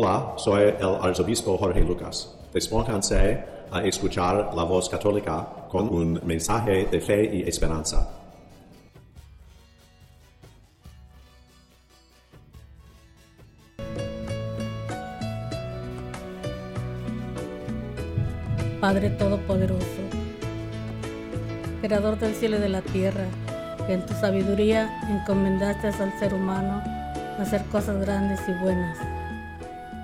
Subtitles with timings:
[0.00, 2.32] Hola, soy el arzobispo Jorge Lucas.
[2.52, 8.08] Despónganse a escuchar la voz católica con un mensaje de fe y esperanza.
[18.80, 19.82] Padre Todopoderoso,
[21.82, 23.26] Creador del cielo y de la tierra,
[23.88, 26.84] que en tu sabiduría encomendaste al ser humano
[27.40, 29.17] hacer cosas grandes y buenas.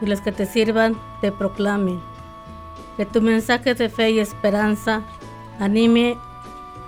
[0.00, 2.00] y los que te sirvan te proclamen.
[2.96, 5.02] Que tu mensaje de fe y esperanza
[5.58, 6.16] anime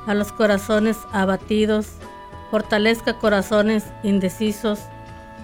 [0.06, 1.92] a los corazones abatidos,
[2.50, 4.80] fortalezca corazones indecisos,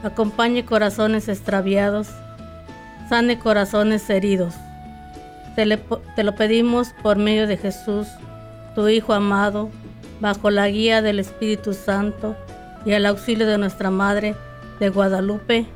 [0.02, 2.08] acompañe corazones extraviados,
[3.08, 4.54] sane corazones heridos.
[5.54, 5.64] Te,
[6.16, 8.06] te, lo pedimos por medio de Jesús,
[8.74, 9.70] tu Hijo amado,
[10.20, 12.36] bajo la guía del Espíritu Santo
[12.84, 14.34] y al auxilio de nuestra Madre
[14.78, 15.66] de Guadalupe.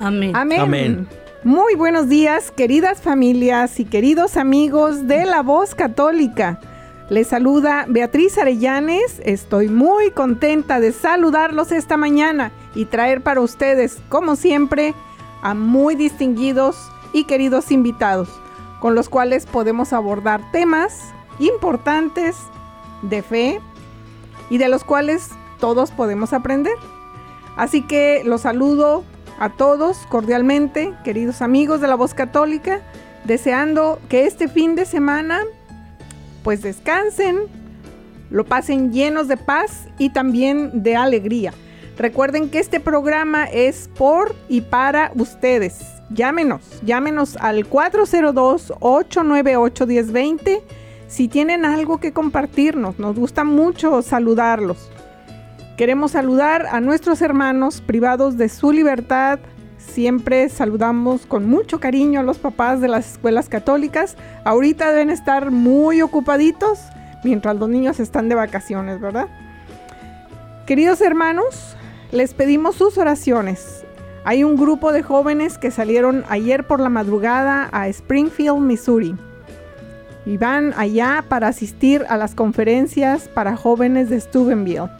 [0.00, 0.34] Amén.
[0.34, 0.60] Amén.
[0.60, 1.08] Amén.
[1.42, 6.60] Muy buenos días, queridas familias y queridos amigos de La Voz Católica.
[7.08, 9.22] Les saluda Beatriz Arellanes.
[9.24, 14.94] Estoy muy contenta de saludarlos esta mañana y traer para ustedes, como siempre,
[15.40, 16.76] a muy distinguidos
[17.14, 18.28] y queridos invitados,
[18.78, 22.36] con los cuales podemos abordar temas importantes
[23.00, 23.60] de fe
[24.50, 26.76] y de los cuales todos podemos aprender.
[27.56, 29.04] Así que los saludo
[29.40, 32.80] a todos cordialmente, queridos amigos de la voz católica,
[33.24, 35.40] deseando que este fin de semana
[36.44, 37.38] pues descansen,
[38.30, 41.54] lo pasen llenos de paz y también de alegría.
[41.96, 45.80] Recuerden que este programa es por y para ustedes.
[46.10, 50.60] Llámenos, llámenos al 402-898-1020
[51.08, 52.98] si tienen algo que compartirnos.
[52.98, 54.90] Nos gusta mucho saludarlos.
[55.76, 59.38] Queremos saludar a nuestros hermanos privados de su libertad.
[59.78, 64.16] Siempre saludamos con mucho cariño a los papás de las escuelas católicas.
[64.44, 66.80] Ahorita deben estar muy ocupaditos
[67.24, 69.28] mientras los niños están de vacaciones, ¿verdad?
[70.66, 71.76] Queridos hermanos,
[72.12, 73.84] les pedimos sus oraciones.
[74.24, 79.16] Hay un grupo de jóvenes que salieron ayer por la madrugada a Springfield, Missouri.
[80.26, 84.90] Y van allá para asistir a las conferencias para jóvenes de Steubenville.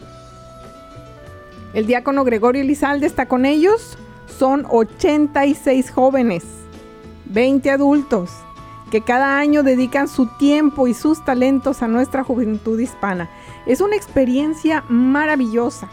[1.73, 3.97] El diácono Gregorio Lizalde está con ellos.
[4.37, 6.43] Son 86 jóvenes,
[7.25, 8.31] 20 adultos,
[8.91, 13.29] que cada año dedican su tiempo y sus talentos a nuestra juventud hispana.
[13.65, 15.87] Es una experiencia maravillosa.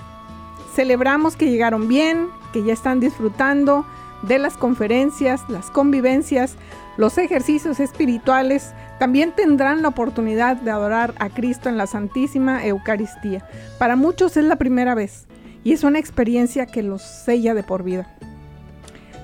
[0.74, 3.86] Celebramos que llegaron bien, que ya están disfrutando
[4.22, 6.56] de las conferencias, las convivencias,
[6.96, 8.72] los ejercicios espirituales.
[8.98, 13.48] También tendrán la oportunidad de adorar a Cristo en la Santísima Eucaristía.
[13.78, 15.27] Para muchos es la primera vez
[15.64, 18.14] y es una experiencia que los sella de por vida.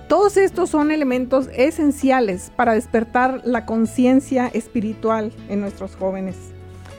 [0.09, 6.37] Todos estos son elementos esenciales para despertar la conciencia espiritual en nuestros jóvenes.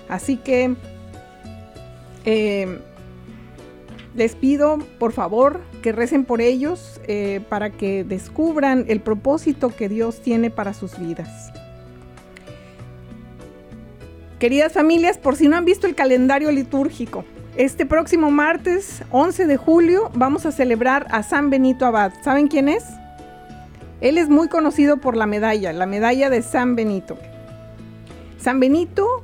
[0.10, 0.76] Así que
[2.26, 2.80] eh,
[4.16, 9.88] les pido por favor que recen por ellos eh, para que descubran el propósito que
[9.88, 11.52] Dios tiene para sus vidas.
[14.40, 17.24] Queridas familias, por si no han visto el calendario litúrgico,
[17.58, 22.12] este próximo martes 11 de julio vamos a celebrar a San Benito Abad.
[22.22, 22.84] ¿Saben quién es?
[24.02, 27.18] Él es muy conocido por la medalla, la medalla de San Benito.
[28.38, 29.24] San Benito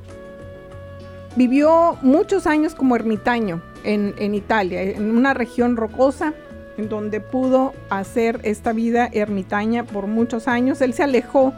[1.36, 6.32] vivió muchos años como ermitaño en, en Italia, en una región rocosa,
[6.78, 10.80] en donde pudo hacer esta vida ermitaña por muchos años.
[10.80, 11.52] Él se alejó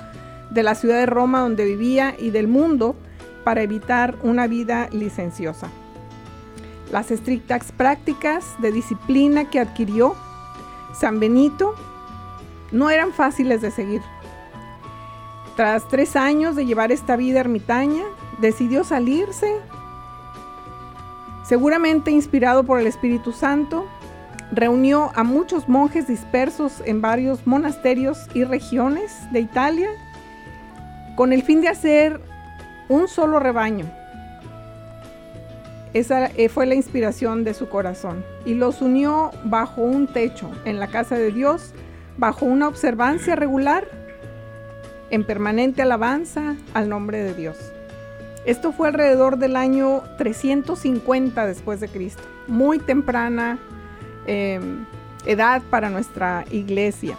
[0.51, 2.97] de la ciudad de Roma donde vivía y del mundo
[3.45, 5.71] para evitar una vida licenciosa.
[6.95, 10.15] Las estrictas prácticas de disciplina que adquirió
[10.93, 11.75] San Benito
[12.71, 14.01] no eran fáciles de seguir.
[15.57, 18.05] Tras tres años de llevar esta vida ermitaña,
[18.41, 19.57] decidió salirse,
[21.43, 23.89] seguramente inspirado por el Espíritu Santo,
[24.53, 29.89] reunió a muchos monjes dispersos en varios monasterios y regiones de Italia
[31.17, 32.21] con el fin de hacer
[32.89, 34.04] un solo rebaño.
[35.95, 40.81] Esa eh, fue la inspiración de su corazón y los unió bajo un techo en
[40.81, 41.73] la casa de Dios,
[42.19, 43.87] bajo una observancia regular,
[45.11, 47.57] en permanente alabanza al nombre de Dios.
[48.45, 53.59] Esto fue alrededor del año 350 después de Cristo, muy temprana
[54.27, 54.85] em,
[55.25, 57.17] edad para nuestra iglesia.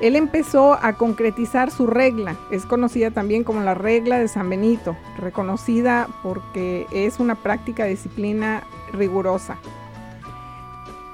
[0.00, 4.96] Él empezó a concretizar su regla, es conocida también como la regla de San Benito,
[5.18, 8.62] reconocida porque es una práctica de disciplina
[8.92, 9.56] rigurosa.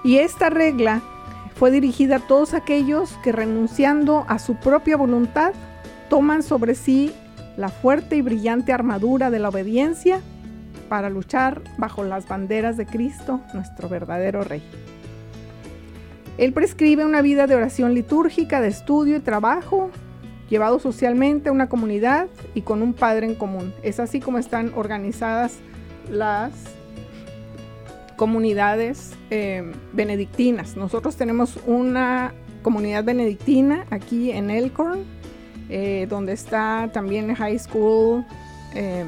[0.03, 1.01] Y esta regla
[1.57, 5.55] fue dirigida a todos aquellos que renunciando a su propia voluntad
[6.11, 7.15] toman sobre sí
[7.57, 10.21] la fuerte y brillante armadura de la obediencia
[10.91, 14.63] para luchar bajo las banderas de Cristo, nuestro verdadero Rey.
[16.37, 19.91] Él prescribe una vida de oración litúrgica, de estudio y trabajo,
[20.51, 23.73] llevado socialmente a una comunidad y con un padre en común.
[23.83, 25.59] Es así como están organizadas
[26.11, 26.53] las
[28.17, 30.77] comunidades eh, benedictinas.
[30.77, 35.05] Nosotros tenemos una comunidad benedictina aquí en Elkhorn,
[35.69, 38.25] eh, donde está también High School
[38.75, 39.05] eh,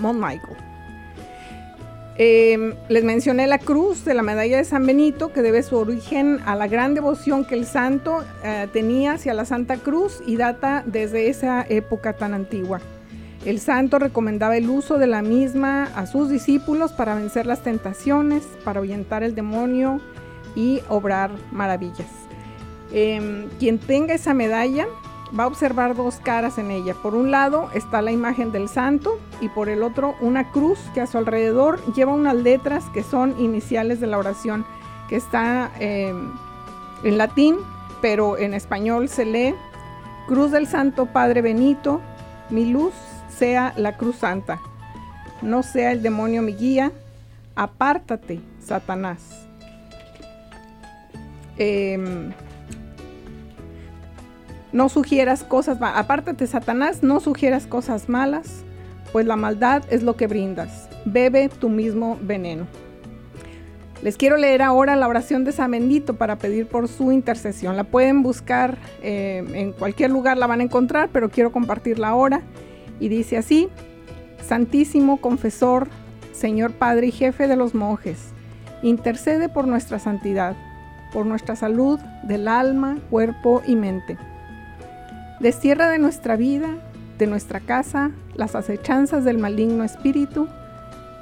[0.00, 0.71] Mount Michael.
[2.18, 6.40] Em, les mencioné la cruz de la medalla de San Benito, que debe su origen
[6.44, 10.82] a la gran devoción que el santo eh, tenía hacia la Santa Cruz y data
[10.84, 12.80] desde esa época tan antigua.
[13.46, 18.44] El santo recomendaba el uso de la misma a sus discípulos para vencer las tentaciones,
[18.62, 20.00] para ahuyentar el demonio
[20.54, 22.08] y obrar maravillas.
[22.92, 24.86] Em, quien tenga esa medalla
[25.38, 26.94] va a observar dos caras en ella.
[26.94, 31.00] Por un lado está la imagen del santo y por el otro una cruz que
[31.00, 34.64] a su alrededor lleva unas letras que son iniciales de la oración,
[35.08, 36.32] que está em,
[37.04, 37.56] en latín,
[38.00, 39.54] pero en español se lee,
[40.26, 42.00] Cruz del Santo Padre Benito,
[42.48, 42.94] mi luz
[43.28, 44.60] sea la cruz santa,
[45.40, 46.92] no sea el demonio mi guía,
[47.56, 49.46] apártate, Satanás.
[51.58, 52.32] Em,
[54.72, 58.64] no sugieras cosas, apártate Satanás, no sugieras cosas malas,
[59.12, 60.88] pues la maldad es lo que brindas.
[61.04, 62.66] Bebe tu mismo veneno.
[64.02, 67.76] Les quiero leer ahora la oración de San Bendito para pedir por su intercesión.
[67.76, 72.42] La pueden buscar eh, en cualquier lugar, la van a encontrar, pero quiero compartirla ahora.
[72.98, 73.68] Y dice así,
[74.44, 75.88] Santísimo Confesor,
[76.32, 78.30] Señor Padre y Jefe de los monjes,
[78.82, 80.56] intercede por nuestra santidad,
[81.12, 84.16] por nuestra salud del alma, cuerpo y mente
[85.42, 86.68] Destierra de nuestra vida,
[87.18, 90.46] de nuestra casa, las acechanzas del maligno espíritu.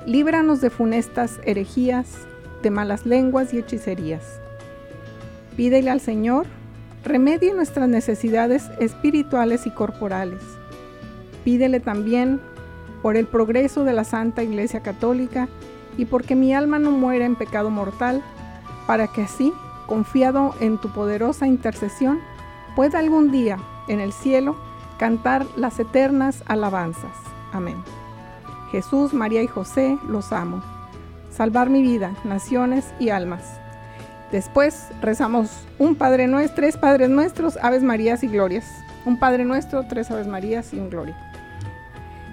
[0.04, 2.18] Líbranos de funestas herejías,
[2.62, 4.38] de malas lenguas y hechicerías.
[5.56, 6.44] Pídele al Señor,
[7.02, 10.42] remedie nuestras necesidades espirituales y corporales.
[11.42, 12.42] Pídele también
[13.00, 15.48] por el progreso de la Santa Iglesia Católica
[15.96, 18.20] y porque mi alma no muera en pecado mortal,
[18.86, 19.50] para que así,
[19.86, 22.20] confiado en tu poderosa intercesión,
[22.76, 23.56] pueda algún día
[23.90, 24.56] en el cielo
[24.98, 27.12] cantar las eternas alabanzas.
[27.52, 27.76] Amén.
[28.70, 30.62] Jesús, María y José, los amo.
[31.30, 33.42] Salvar mi vida, naciones y almas.
[34.30, 38.66] Después rezamos un Padre Nuestro, tres Padres Nuestros, Aves Marías y Glorias.
[39.04, 41.16] Un Padre Nuestro, tres Aves Marías y un Gloria.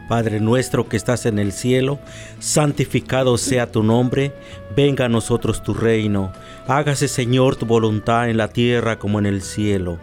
[0.07, 1.99] Padre nuestro que estás en el cielo,
[2.39, 4.31] santificado sea tu nombre,
[4.73, 6.31] venga a nosotros tu reino,
[6.65, 9.99] hágase Señor tu voluntad en la tierra como en el cielo.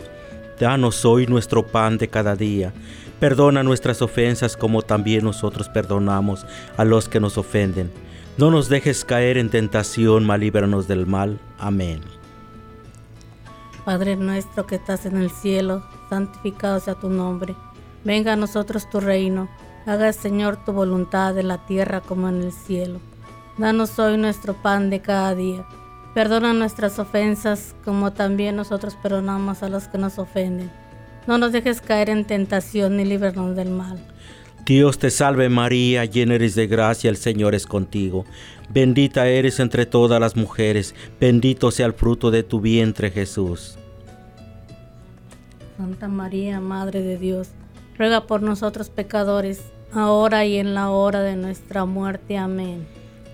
[0.59, 2.73] Danos hoy nuestro pan de cada día.
[3.19, 6.47] Perdona nuestras ofensas como también nosotros perdonamos
[6.77, 7.91] a los que nos ofenden.
[8.39, 11.41] No nos dejes caer en tentación, mas líbranos del mal.
[11.59, 12.01] Amén.
[13.85, 17.55] Padre nuestro que estás en el cielo, santificado sea tu nombre.
[18.05, 19.49] Venga a nosotros tu reino.
[19.87, 23.01] Haga Señor tu voluntad en la tierra como en el cielo.
[23.59, 25.67] Danos hoy nuestro pan de cada día
[26.15, 30.71] Perdona nuestras ofensas como también nosotros perdonamos a los que nos ofenden.
[31.27, 33.99] No nos dejes caer en tentación ni líbranos del mal.
[34.65, 38.25] Dios te salve María, llena eres de gracia, el Señor es contigo.
[38.71, 43.77] Bendita eres entre todas las mujeres, bendito sea el fruto de tu vientre Jesús.
[45.77, 47.49] Santa María, Madre de Dios,
[47.99, 49.61] ruega por nosotros pecadores,
[49.93, 52.39] ahora y en la hora de nuestra muerte.
[52.39, 52.87] Amén.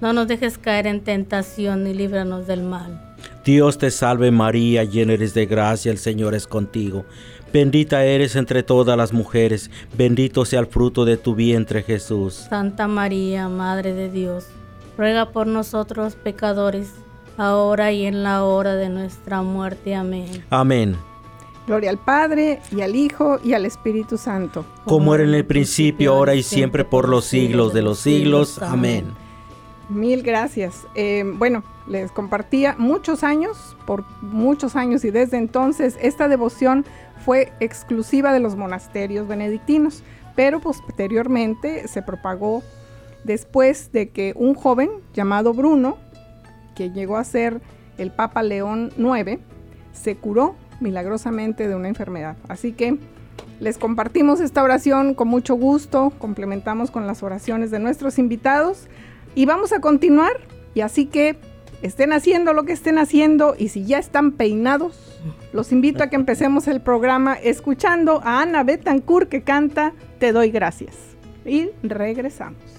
[0.00, 3.16] No nos dejes caer en tentación y líbranos del mal.
[3.44, 7.04] Dios te salve María, llena eres de gracia, el Señor es contigo.
[7.52, 12.46] Bendita eres entre todas las mujeres, bendito sea el fruto de tu vientre Jesús.
[12.48, 14.46] Santa María, Madre de Dios,
[14.98, 16.90] ruega por nosotros pecadores,
[17.36, 19.94] ahora y en la hora de nuestra muerte.
[19.94, 20.44] Amén.
[20.50, 20.96] Amén.
[21.66, 24.66] Gloria al Padre, y al Hijo, y al Espíritu Santo.
[24.84, 28.60] Como era en el principio, ahora y siempre, por los siglos de los siglos.
[28.60, 29.23] Amén.
[29.88, 30.86] Mil gracias.
[30.94, 36.84] Eh, bueno, les compartía muchos años, por muchos años y desde entonces esta devoción
[37.24, 40.02] fue exclusiva de los monasterios benedictinos,
[40.34, 42.62] pero posteriormente se propagó
[43.24, 45.98] después de que un joven llamado Bruno,
[46.74, 47.60] que llegó a ser
[47.98, 49.40] el Papa León IX,
[49.92, 52.36] se curó milagrosamente de una enfermedad.
[52.48, 52.98] Así que
[53.60, 58.88] les compartimos esta oración con mucho gusto, complementamos con las oraciones de nuestros invitados
[59.34, 60.32] y vamos a continuar.
[60.74, 61.36] Y así que
[61.82, 65.14] estén haciendo lo que estén haciendo y si ya están peinados,
[65.52, 70.50] los invito a que empecemos el programa escuchando a Ana Betancourt que canta Te doy
[70.50, 70.96] gracias.
[71.44, 72.73] Y regresamos.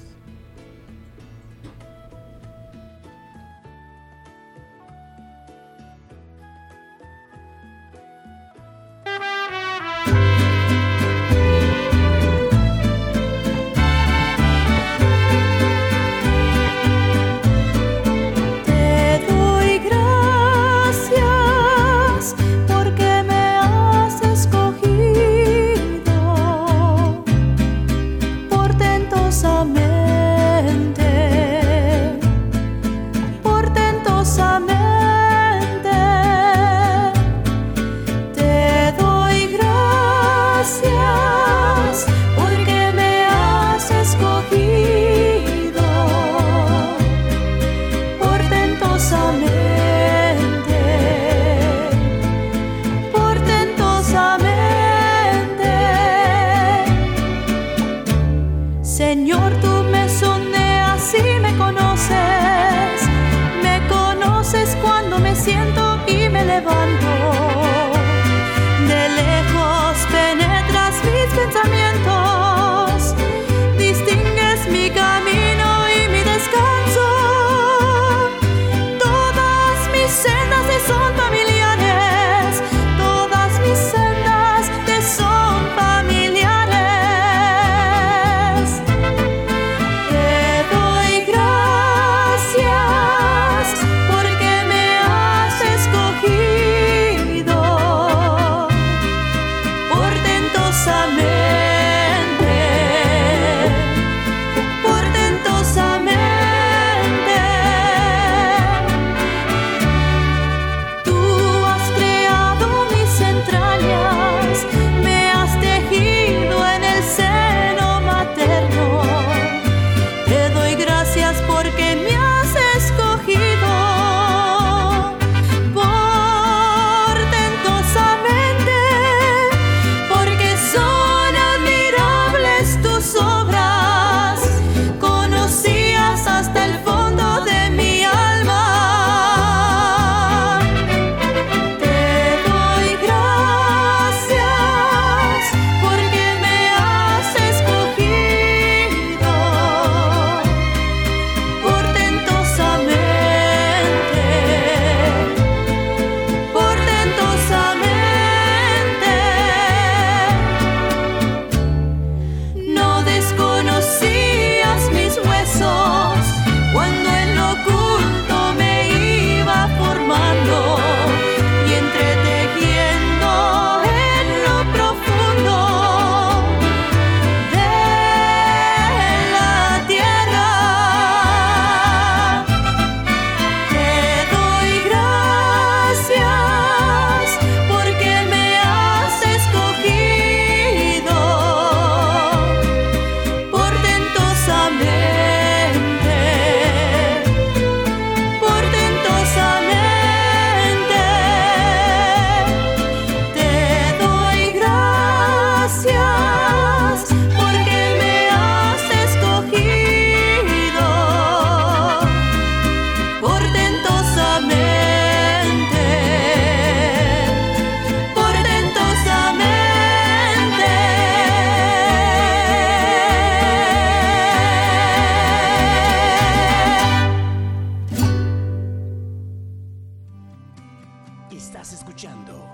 [231.76, 232.50] Escuchando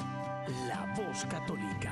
[0.67, 1.91] La Voz Católica.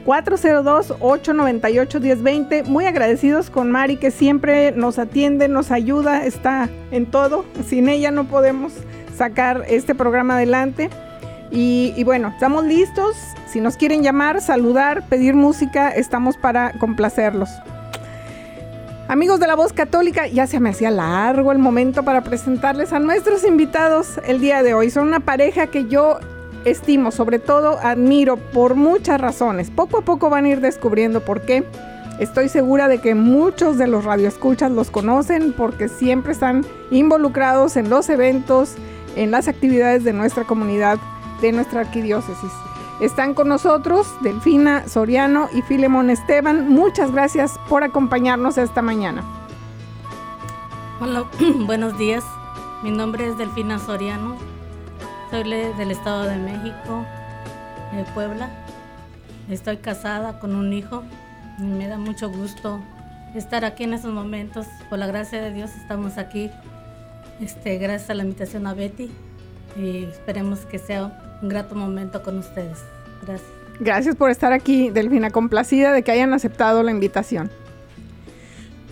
[0.08, 2.64] 402-898-1020.
[2.64, 7.44] Muy agradecidos con Mari que siempre nos atiende, nos ayuda, está en todo.
[7.68, 8.72] Sin ella no podemos
[9.16, 10.90] sacar este programa adelante.
[11.52, 13.16] Y, y, bueno, estamos listos.
[13.48, 17.50] Si nos quieren llamar, saludar, pedir música, estamos para complacerlos.
[19.10, 23.00] Amigos de la voz católica, ya se me hacía largo el momento para presentarles a
[23.00, 24.90] nuestros invitados el día de hoy.
[24.90, 26.20] Son una pareja que yo
[26.72, 29.72] estimo, sobre todo admiro por muchas razones.
[29.72, 31.64] Poco a poco van a ir descubriendo por qué.
[32.20, 37.90] Estoy segura de que muchos de los radioescuchas los conocen porque siempre están involucrados en
[37.90, 38.76] los eventos,
[39.16, 40.98] en las actividades de nuestra comunidad,
[41.42, 42.52] de nuestra arquidiócesis.
[43.00, 46.68] Están con nosotros Delfina Soriano y Filemón Esteban.
[46.68, 49.24] Muchas gracias por acompañarnos esta mañana.
[51.00, 51.26] Hola,
[51.68, 52.24] buenos días.
[52.82, 54.57] Mi nombre es Delfina Soriano.
[55.30, 57.06] Soy del Estado de México,
[57.94, 58.50] de Puebla.
[59.50, 61.04] Estoy casada con un hijo
[61.60, 62.80] y me da mucho gusto
[63.36, 64.68] estar aquí en estos momentos.
[64.90, 66.50] Por la gracia de Dios estamos aquí.
[67.42, 69.12] Este, gracias a la invitación a Betty
[69.76, 72.78] y esperemos que sea un grato momento con ustedes.
[73.26, 73.50] Gracias.
[73.82, 77.52] Gracias por estar aquí, Delfina, complacida de que hayan aceptado la invitación.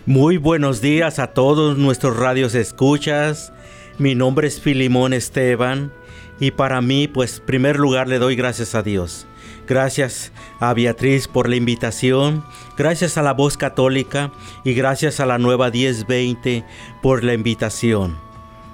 [0.05, 3.53] Muy buenos días a todos nuestros radios escuchas.
[3.97, 5.93] Mi nombre es Filimón Esteban
[6.39, 9.27] y para mí, pues, primer lugar le doy gracias a Dios.
[9.67, 12.43] Gracias a Beatriz por la invitación,
[12.77, 14.31] gracias a la voz católica
[14.63, 16.63] y gracias a la nueva 1020
[17.01, 18.15] por la invitación.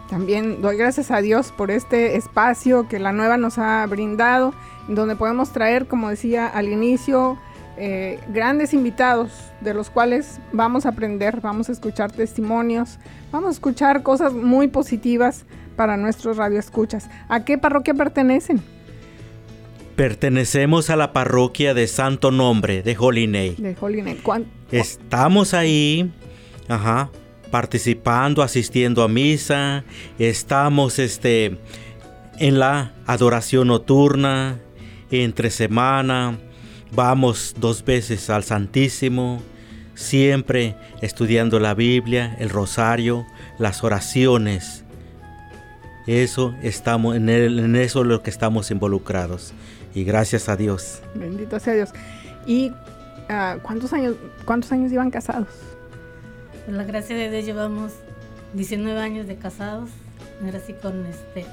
[0.10, 4.54] También doy gracias a Dios por este espacio que la nueva nos ha brindado,
[4.90, 7.38] donde podemos traer, como decía al inicio,
[7.78, 13.00] eh, grandes invitados de los cuales vamos a aprender, vamos a escuchar testimonios,
[13.32, 17.10] vamos a escuchar cosas muy positivas para nuestros radioescuchas.
[17.30, 18.62] ¿A qué parroquia pertenecen?
[19.96, 23.56] Pertenecemos a la parroquia de Santo Nombre de Holinay.
[23.56, 24.20] De Holinay.
[24.72, 26.12] Estamos ahí,
[26.68, 27.10] ajá,
[27.52, 29.84] participando, asistiendo a misa,
[30.18, 31.58] estamos este,
[32.40, 34.58] en la adoración nocturna,
[35.12, 36.40] entre semana,
[36.92, 39.44] vamos dos veces al Santísimo,
[39.94, 43.26] siempre estudiando la Biblia, el rosario,
[43.60, 44.86] las oraciones.
[46.08, 49.54] Eso estamos en, en eso es lo que estamos involucrados
[49.94, 51.02] y gracias a Dios.
[51.16, 51.90] Bendito sea Dios.
[52.46, 55.48] ¿Y uh, cuántos años cuántos años llevan casados?
[56.66, 57.94] Por la gracia de Dios llevamos
[58.54, 59.90] 19 años de casados,
[60.46, 61.46] era así con este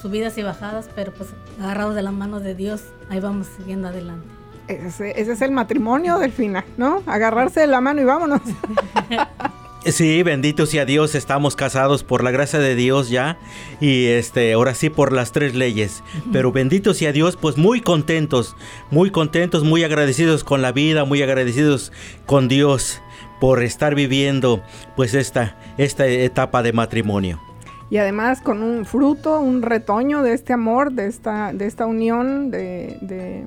[0.00, 4.26] subidas y bajadas, pero pues agarrados de la mano de Dios, ahí vamos siguiendo adelante.
[4.68, 7.02] Ese, es el matrimonio del final, ¿no?
[7.06, 8.40] Agarrarse de la mano y vámonos.
[9.86, 13.38] Sí, bendito sea Dios, estamos casados por la gracia de Dios ya
[13.80, 16.04] y este ahora sí por las tres leyes.
[16.32, 18.56] Pero bendito sea Dios, pues muy contentos,
[18.90, 21.92] muy contentos, muy agradecidos con la vida, muy agradecidos
[22.26, 23.00] con Dios
[23.40, 24.62] por estar viviendo
[24.96, 27.40] pues esta, esta etapa de matrimonio.
[27.88, 32.50] Y además con un fruto, un retoño de este amor, de esta, de esta unión,
[32.50, 33.46] de, de,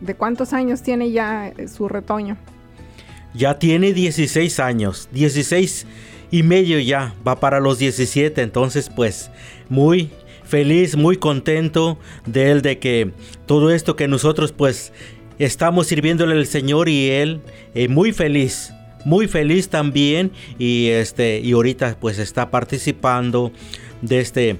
[0.00, 2.36] de cuántos años tiene ya su retoño.
[3.34, 5.86] Ya tiene 16 años, 16
[6.30, 9.30] y medio ya, va para los 17, entonces pues
[9.68, 10.10] muy
[10.44, 13.12] feliz, muy contento de él, de que
[13.46, 14.92] todo esto que nosotros pues
[15.38, 17.40] estamos sirviéndole al Señor y él
[17.74, 18.72] eh, muy feliz
[19.04, 23.52] muy feliz también y este y ahorita pues está participando
[24.00, 24.58] de este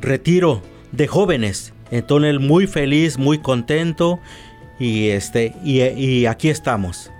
[0.00, 1.72] retiro de jóvenes.
[1.90, 4.18] Entonces muy feliz, muy contento
[4.78, 7.11] y este y, y aquí estamos.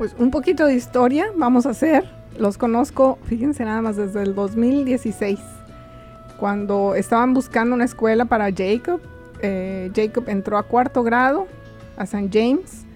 [0.00, 2.08] Pues un poquito de historia vamos a hacer.
[2.38, 5.38] Los conozco, fíjense nada más desde el 2016
[6.38, 9.02] cuando estaban buscando una escuela para Jacob.
[9.42, 11.48] Eh, Jacob entró a cuarto grado
[11.98, 12.30] a St.
[12.32, 12.86] James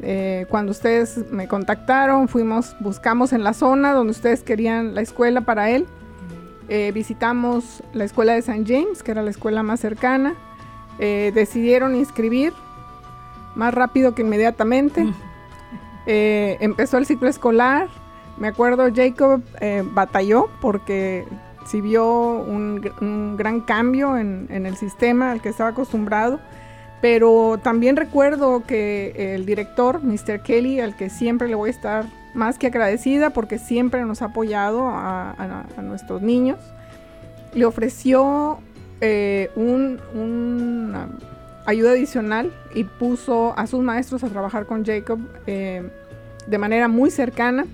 [0.00, 5.40] eh, cuando ustedes me contactaron, fuimos, buscamos en la zona donde ustedes querían la escuela
[5.40, 5.88] para él.
[6.68, 8.62] Eh, visitamos la escuela de St.
[8.64, 10.36] James, que era la escuela más cercana.
[11.00, 12.52] Decidieron inscribir
[13.56, 15.04] más rápido que inmediatamente.
[16.06, 17.88] Empezó el ciclo escolar.
[18.36, 19.42] Me acuerdo, Jacob
[19.92, 21.24] batalló porque
[21.66, 26.40] si vio un, gran cambio en, el sistema al que estaba acostumbrado
[27.04, 30.40] pero también recuerdo que el director, Mr.
[30.40, 34.26] Kelly, al que siempre le voy a estar más que agradecida porque siempre nos ha
[34.26, 36.58] apoyado a, nuestros niños.
[37.52, 38.58] Le ofreció
[39.02, 40.00] eh, un,
[41.66, 45.88] ayuda adicional y puso a sus maestros a trabajar con Jacob eh,
[46.46, 47.66] de manera muy cercana.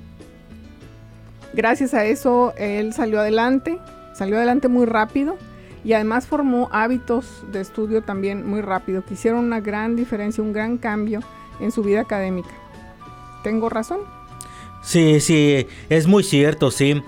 [1.52, 3.78] Gracias a eso él salió adelante,
[4.14, 5.36] salió adelante muy rápido
[5.84, 10.52] y además formó hábitos de estudio también muy rápido que hicieron una gran diferencia, un
[10.52, 11.20] gran cambio
[11.58, 12.50] en su vida académica.
[13.42, 14.00] ¿Tengo razón?
[14.82, 17.02] Sí, sí, es muy cierto, sí.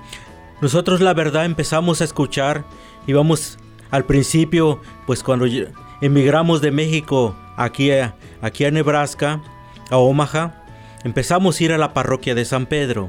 [0.61, 2.64] Nosotros la verdad empezamos a escuchar,
[3.07, 3.59] íbamos
[3.90, 5.47] al principio, pues cuando
[6.02, 9.40] emigramos de México aquí a, aquí a Nebraska,
[9.88, 10.62] a Omaha,
[11.04, 13.08] empezamos a ir a la parroquia de San Pedro.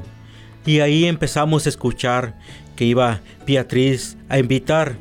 [0.64, 2.38] Y ahí empezamos a escuchar
[2.76, 4.96] que iba Beatriz a invitar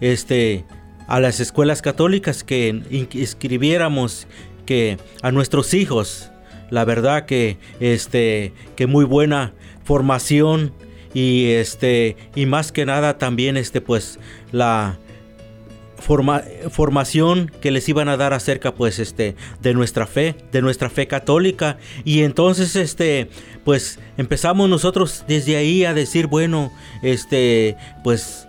[0.00, 0.64] este,
[1.08, 2.82] a las escuelas católicas que
[3.12, 4.28] inscribiéramos
[4.66, 6.30] que a nuestros hijos.
[6.70, 10.74] La verdad que este que muy buena formación
[11.14, 14.18] y este y más que nada también este pues
[14.52, 14.98] la
[15.98, 21.06] formación que les iban a dar acerca pues este de nuestra fe de nuestra fe
[21.06, 21.78] católica.
[22.04, 23.30] Y entonces este
[23.64, 28.46] pues empezamos nosotros desde ahí a decir bueno este pues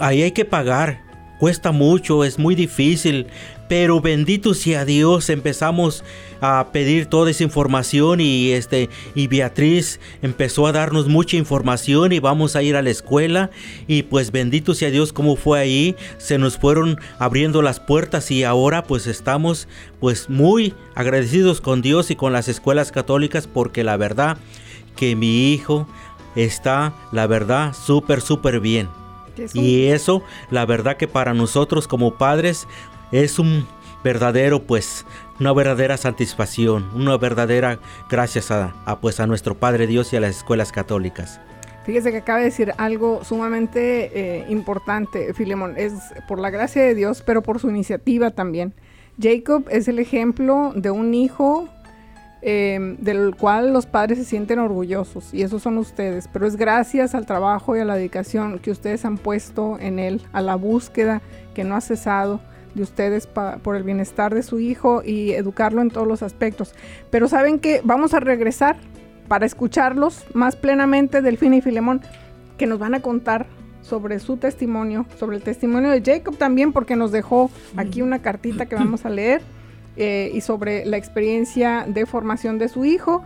[0.00, 1.06] ahí hay que pagar.
[1.38, 3.28] Cuesta mucho es muy difícil
[3.68, 6.02] pero bendito sea Dios, empezamos
[6.40, 12.20] a pedir toda esa información y este y Beatriz empezó a darnos mucha información y
[12.20, 13.50] vamos a ir a la escuela.
[13.86, 18.44] Y pues bendito sea Dios como fue ahí, se nos fueron abriendo las puertas y
[18.44, 19.68] ahora pues estamos
[20.00, 24.38] pues muy agradecidos con Dios y con las escuelas católicas porque la verdad
[24.96, 25.86] que mi hijo
[26.36, 28.88] está la verdad súper súper bien.
[29.54, 32.66] Y eso, la verdad que para nosotros como padres
[33.12, 33.66] es un
[34.02, 35.04] verdadero, pues,
[35.40, 40.36] una verdadera satisfacción, una verdadera gracias a, pues, a nuestro Padre Dios y a las
[40.36, 41.40] escuelas católicas.
[41.84, 45.74] Fíjese que acaba de decir algo sumamente eh, importante, Filemón.
[45.78, 45.94] Es
[46.26, 48.74] por la gracia de Dios, pero por su iniciativa también.
[49.20, 51.68] Jacob es el ejemplo de un hijo
[52.42, 57.14] em, del cual los padres se sienten orgullosos y esos son ustedes, pero es gracias
[57.14, 61.20] al trabajo y a la dedicación que ustedes han puesto en él, a la búsqueda
[61.54, 62.40] que no ha cesado
[62.78, 66.74] de ustedes por el bienestar de su hijo y educarlo en todos los aspectos.
[67.10, 68.76] Pero saben que vamos a regresar
[69.28, 72.00] para escucharlos más plenamente, Delfina y Filemón,
[72.56, 73.46] que nos van a contar
[73.82, 78.66] sobre su testimonio, sobre el testimonio de Jacob también, porque nos dejó aquí una cartita
[78.66, 79.42] que vamos a leer
[79.96, 83.24] eh, y sobre la experiencia de formación de su hijo.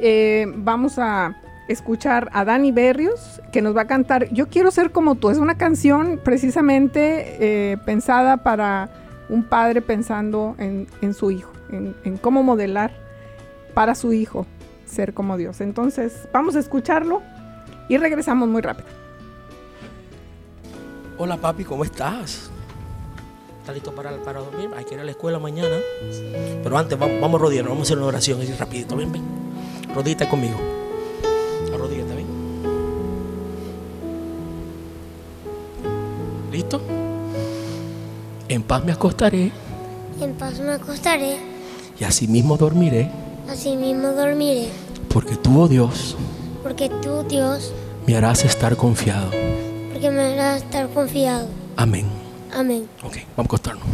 [0.00, 1.36] Eh, vamos a
[1.72, 5.30] escuchar a Dani Berrios, que nos va a cantar Yo quiero ser como tú.
[5.30, 7.36] Es una canción precisamente
[7.72, 8.90] eh, pensada para
[9.28, 12.92] un padre pensando en, su hijo, en, cómo modelar
[13.74, 14.46] para su hijo
[14.84, 15.60] ser como Dios.
[15.60, 17.22] Entonces, vamos a escucharlo
[17.88, 18.88] y regresamos muy rápido.
[21.16, 22.50] Hola papi, ¿cómo estás?
[23.60, 24.70] ¿Estás listo para, para dormir?
[24.76, 25.76] Hay que ir a la escuela mañana.
[26.62, 28.96] Pero antes vamos, vamos a rodearnos, vamos a hacer una oración así rapidito.
[28.96, 29.22] Ven, ven.
[29.94, 30.81] Rodita conmigo.
[36.52, 36.80] ¿Listo?
[38.48, 39.50] En paz me acostaré.
[40.20, 41.38] En paz me acostaré.
[41.98, 43.10] Y así mismo dormiré.
[43.48, 44.68] Así mismo dormiré.
[45.08, 46.16] Porque tú, oh Dios.
[46.62, 47.72] Porque tú, Dios.
[48.06, 49.30] Me harás estar confiado.
[49.92, 51.48] Porque me harás estar confiado.
[51.76, 52.06] Amén.
[52.54, 52.86] Amén.
[53.02, 53.86] Ok, vamos a acostarnos.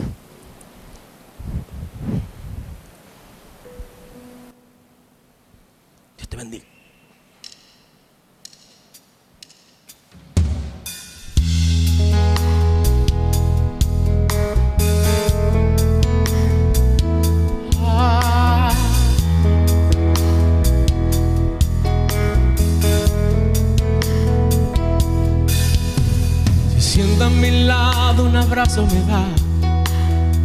[28.76, 29.24] Me da.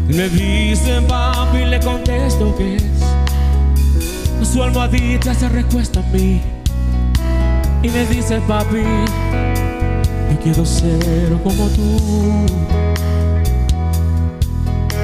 [0.08, 2.84] Me dice papi y le contesto que es.
[4.48, 6.42] Su almohadita se recuesta a mí.
[7.82, 8.84] Y me dice papi,
[10.32, 12.46] yo quiero ser como tú.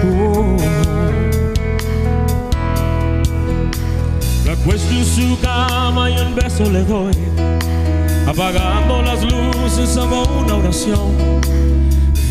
[0.06, 0.58] Oh.
[5.16, 7.14] Su cama y un beso le doy.
[8.28, 11.40] Apagando las luces hago una oración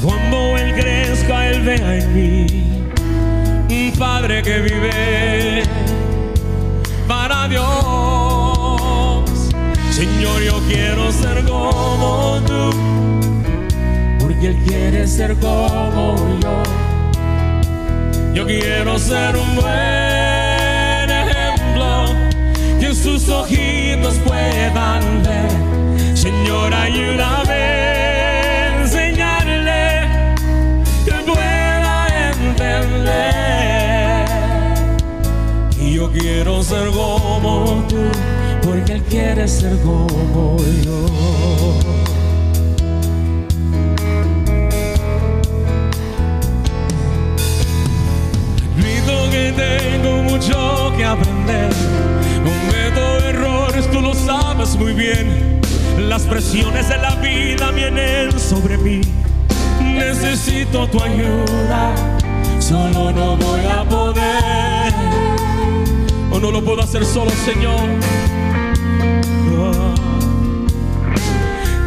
[0.03, 2.47] cuando Él crezca, Él vea en mí
[3.71, 5.63] un Padre que vive
[7.07, 7.65] para Dios.
[9.91, 12.71] Señor, yo quiero ser como tú,
[14.21, 16.63] porque Él quiere ser como yo.
[18.35, 22.15] Yo quiero ser un buen ejemplo,
[22.79, 26.17] que sus ojitos puedan ver.
[26.17, 27.48] Señor, ayúdame
[35.91, 37.97] Yo quiero ser como tú,
[38.63, 41.07] porque Él quiere ser como yo.
[48.77, 51.71] Admito que tengo mucho que aprender.
[52.45, 55.61] Cometo errores, tú lo sabes muy bien.
[55.99, 59.01] Las presiones de la vida vienen sobre mí.
[59.83, 61.95] Necesito tu ayuda,
[62.61, 64.78] solo no voy a poder.
[66.41, 67.89] No lo puedo hacer solo, Señor.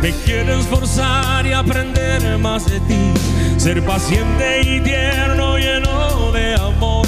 [0.01, 3.13] Me quiero esforzar y aprender más de ti.
[3.57, 7.07] Ser paciente y tierno, lleno de amor.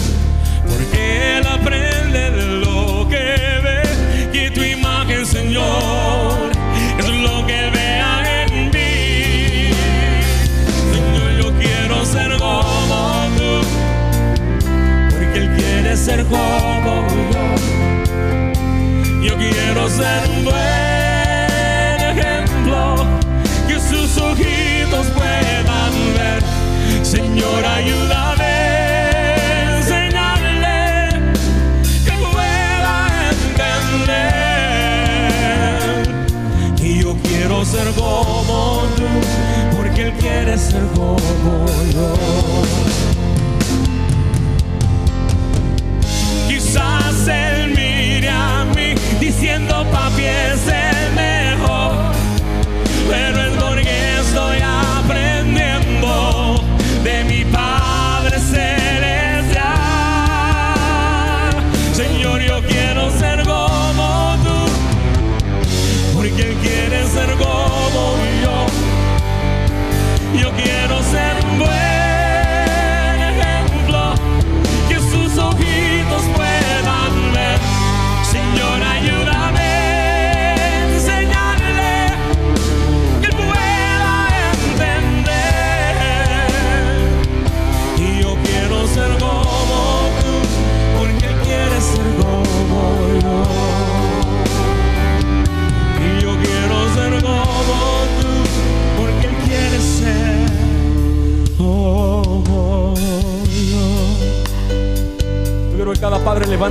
[0.69, 4.29] Porque Él aprende de lo que ve.
[4.31, 6.49] Que tu imagen, Señor,
[6.97, 9.73] es lo que vea en mí.
[10.93, 13.67] Señor, yo quiero ser como tú.
[15.11, 17.32] Porque Él quiere ser como yo.
[19.33, 20.55] Yo quiero ser un buen
[22.11, 22.95] ejemplo
[23.67, 26.43] que sus ojitos puedan ver.
[27.03, 28.53] Señor, ayúdame
[29.77, 31.31] enseñarle
[32.05, 33.07] que pueda
[33.95, 34.21] entender.
[36.79, 39.07] Y yo quiero ser como tú,
[39.75, 41.17] porque Él quiere ser como
[41.91, 42.13] yo.
[46.47, 47.82] Quizás él a
[49.43, 50.82] mí diciendo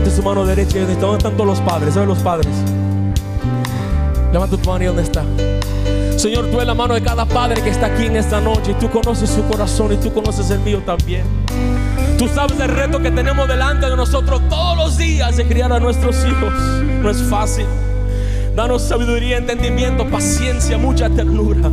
[0.03, 1.95] levante su mano derecha y donde ¿Dónde están todos los padres?
[1.95, 2.53] ¿Saben los padres?
[4.33, 5.23] Levanta tu mano y dónde está.
[6.17, 8.75] Señor, tú eres la mano de cada padre que está aquí en esta noche y
[8.75, 11.23] tú conoces su corazón y tú conoces el mío también.
[12.19, 15.79] Tú sabes el reto que tenemos delante de nosotros todos los días de criar a
[15.79, 16.53] nuestros hijos.
[17.01, 17.67] No es fácil.
[18.57, 21.71] Danos sabiduría, entendimiento, paciencia, mucha ternura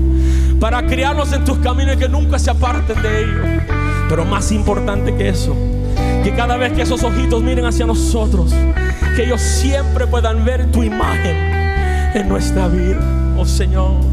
[0.59, 3.63] para criarlos en tus caminos y que nunca se aparten de ellos.
[4.07, 5.55] Pero más importante que eso,
[6.23, 8.53] que cada vez que esos ojitos miren hacia nosotros,
[9.15, 11.35] que ellos siempre puedan ver tu imagen
[12.13, 12.99] en nuestra vida,
[13.37, 14.08] oh Señor.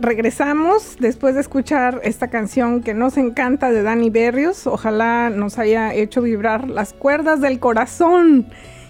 [0.00, 4.66] Regresamos después de escuchar esta canción que nos encanta de Dani Berrios.
[4.66, 8.46] Ojalá nos haya hecho vibrar las cuerdas del corazón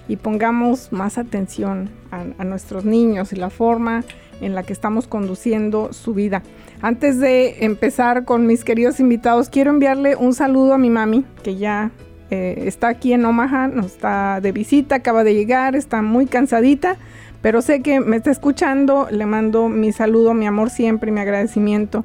[0.09, 4.05] y pongamos más atención a, nuestros niños y la forma
[4.41, 6.43] en la que estamos conduciendo su vida.
[6.83, 11.57] Antes de empezar con mis queridos invitados, quiero enviarle un saludo a mi mami, que
[11.57, 11.91] ya
[12.31, 16.99] eh, está aquí en Omaha, nos está de visita, acaba de llegar, está muy cansadita,
[17.45, 19.07] pero sé que me está escuchando.
[19.11, 22.03] Le mando mi saludo, mi amor siempre mi agradecimiento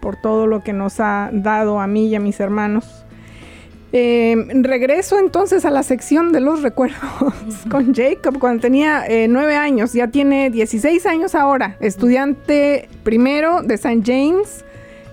[0.00, 3.04] por todo lo que nos ha dado a mí y a mis hermanos.
[3.92, 7.00] Eh, regreso entonces a la sección de los recuerdos
[7.68, 13.74] con Jacob cuando tenía eh, nueve años, ya tiene 16 años ahora, estudiante primero de
[13.74, 14.02] St.
[14.04, 14.64] James,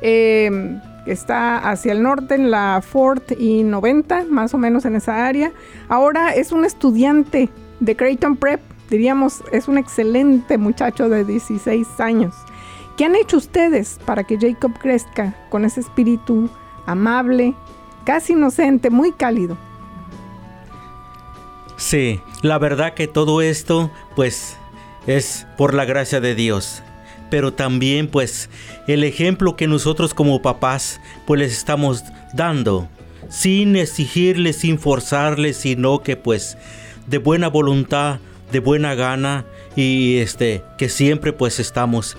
[0.04, 5.26] eh, está hacia el norte en la Fort y 90, más o menos en esa
[5.26, 5.52] área.
[5.90, 7.50] Ahora es un estudiante
[7.80, 12.36] de Creighton Prep, diríamos, es un excelente muchacho de 16 años.
[12.98, 16.50] ¿Qué han hecho ustedes para que Jacob crezca con ese espíritu
[16.86, 17.54] amable,
[18.04, 19.58] casi inocente, muy cálido.
[21.78, 24.58] Sí, la verdad que todo esto pues
[25.08, 26.82] es por la gracia de Dios.
[27.30, 28.50] Pero también pues
[28.88, 32.88] el ejemplo que nosotros como papás pues les estamos dando.
[33.30, 36.58] Sin exigirles, sin forzarles, sino que pues
[37.08, 38.20] de buena voluntad,
[38.52, 42.18] de buena gana y este que siempre pues estamos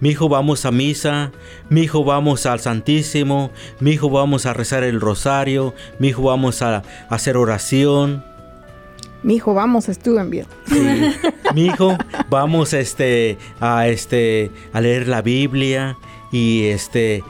[0.00, 1.32] mi hijo vamos a misa,
[1.68, 6.62] mi hijo vamos al Santísimo, mi hijo vamos a rezar el rosario, mi hijo vamos
[6.62, 8.24] a, hacer oración.
[9.24, 10.46] Mi hijo vamos a Stubenville.
[10.66, 10.80] Sí.
[11.54, 11.98] mi hijo
[12.30, 15.98] vamos este, a, este, a leer la Biblia
[16.30, 17.24] y este,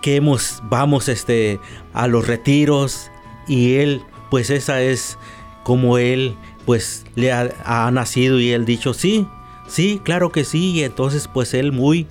[0.00, 1.58] que hemos, vamos este,
[1.94, 3.10] a los retiros
[3.48, 5.18] y él, pues esa es
[5.64, 6.36] como él,
[6.68, 9.26] pues le ha, nacido y él dicho, sí,
[9.68, 12.06] Sí, claro que sí, y entonces pues él muy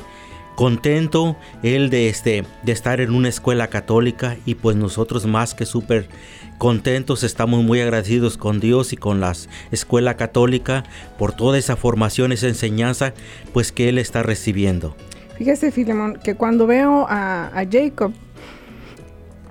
[0.55, 5.67] contento, él de, este, de estar en una escuela católica y pues nosotros más que
[5.67, 6.09] súper
[6.57, 9.33] contentos, estamos muy agradecidos con Dios y con la
[9.69, 10.85] escuela católica
[11.19, 13.13] por toda esa formación, esa enseñanza
[13.53, 14.95] pues que él está recibiendo.
[15.37, 18.11] Fíjese Filemón, que cuando veo a Jacob,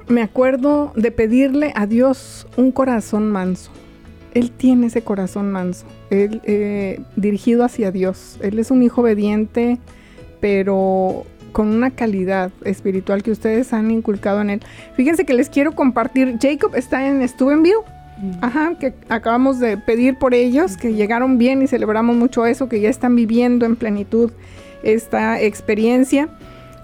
[0.09, 3.71] me acuerdo de pedirle a Dios un corazón manso
[4.37, 8.39] él tiene ese corazón manso, él eh, dirigido hacia Dios.
[8.43, 9.79] Él es un hijo obediente,
[10.41, 14.61] pero con una calidad espiritual que ustedes han inculcado en él.
[14.95, 16.37] Fíjense que les quiero compartir.
[16.39, 17.77] Jacob está en Steubenville.
[18.19, 18.31] Mm.
[18.43, 22.81] Ajá, que acabamos de pedir por ellos, que llegaron bien y celebramos mucho eso, que
[22.81, 24.33] ya están viviendo en plenitud
[24.83, 26.29] esta experiencia.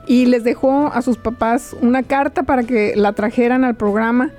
[0.06, 4.30] Y les dejó a sus papás una carta para que la trajeran al programa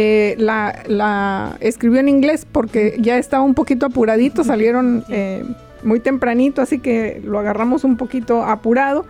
[0.00, 5.44] eh, la, escribió en inglés porque ya estaba un poquito apuradito, salieron eh,
[5.82, 9.06] muy tempranito, así que lo agarramos un poquito apurado.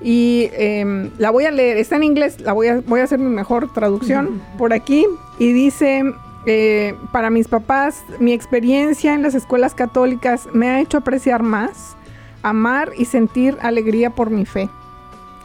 [0.00, 3.18] Y em, la voy a leer, está en inglés, la voy a, voy a hacer
[3.18, 5.06] mi mejor traducción por aquí.
[5.40, 6.04] Y dice,
[6.46, 11.96] eh, para mis papás, mi experiencia en las escuelas católicas me ha hecho apreciar más,
[12.44, 14.68] amar y sentir alegría por mi fe.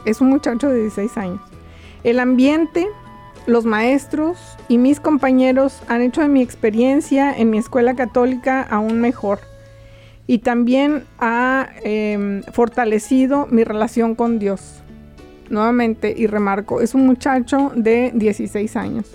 [0.04, 1.40] Es un muchacho de 16 años.
[2.04, 2.86] El ambiente
[3.46, 9.00] los maestros y mis compañeros han hecho de mi experiencia en mi escuela católica aún
[9.00, 9.40] mejor
[10.26, 14.82] y también ha em, fortalecido mi relación con Dios.
[15.50, 19.10] Nuevamente, y remarco, es un muchacho de 16 años.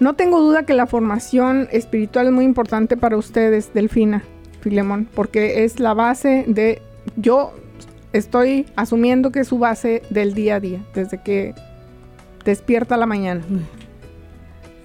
[0.00, 4.24] No tengo duda que la formación espiritual es muy importante para ustedes, Delfina,
[4.60, 6.82] Filemón, porque es la base de,
[7.16, 7.52] yo
[8.12, 11.54] estoy asumiendo que es su base del día a día, desde que
[12.44, 13.42] despierta la mañana.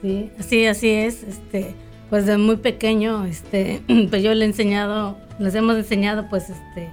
[0.01, 1.23] Sí, así, así es.
[1.23, 1.75] Este,
[2.09, 6.89] pues de muy pequeño, este, pues yo le he enseñado, les hemos enseñado, pues, este,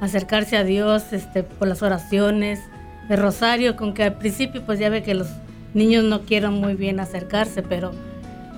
[0.00, 2.60] acercarse a Dios, este, por las oraciones,
[3.08, 5.28] el rosario, con que al principio, pues ya ve que los
[5.74, 7.92] niños no quieren muy bien acercarse, pero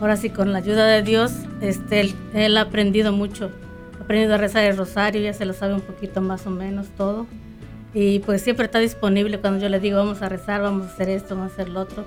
[0.00, 3.50] ahora sí, con la ayuda de Dios, este, él, él ha aprendido mucho,
[3.98, 6.88] ha aprendido a rezar el rosario, ya se lo sabe un poquito más o menos
[6.96, 7.26] todo
[7.92, 11.08] y pues siempre está disponible cuando yo le digo vamos a rezar, vamos a hacer
[11.08, 12.04] esto, vamos a hacer lo otro.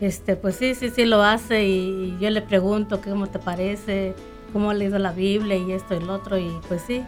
[0.00, 4.14] Este, pues sí, sí, sí lo hace y yo le pregunto cómo te parece,
[4.52, 7.02] cómo ha leído la Biblia y esto y lo otro y pues sí,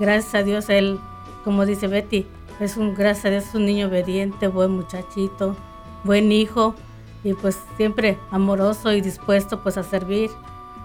[0.00, 0.98] gracias a Dios él,
[1.44, 2.26] como dice Betty,
[2.58, 5.56] es un, gracias a Dios, es un niño obediente, buen muchachito,
[6.04, 6.74] buen hijo
[7.22, 10.30] y pues siempre amoroso y dispuesto pues a servir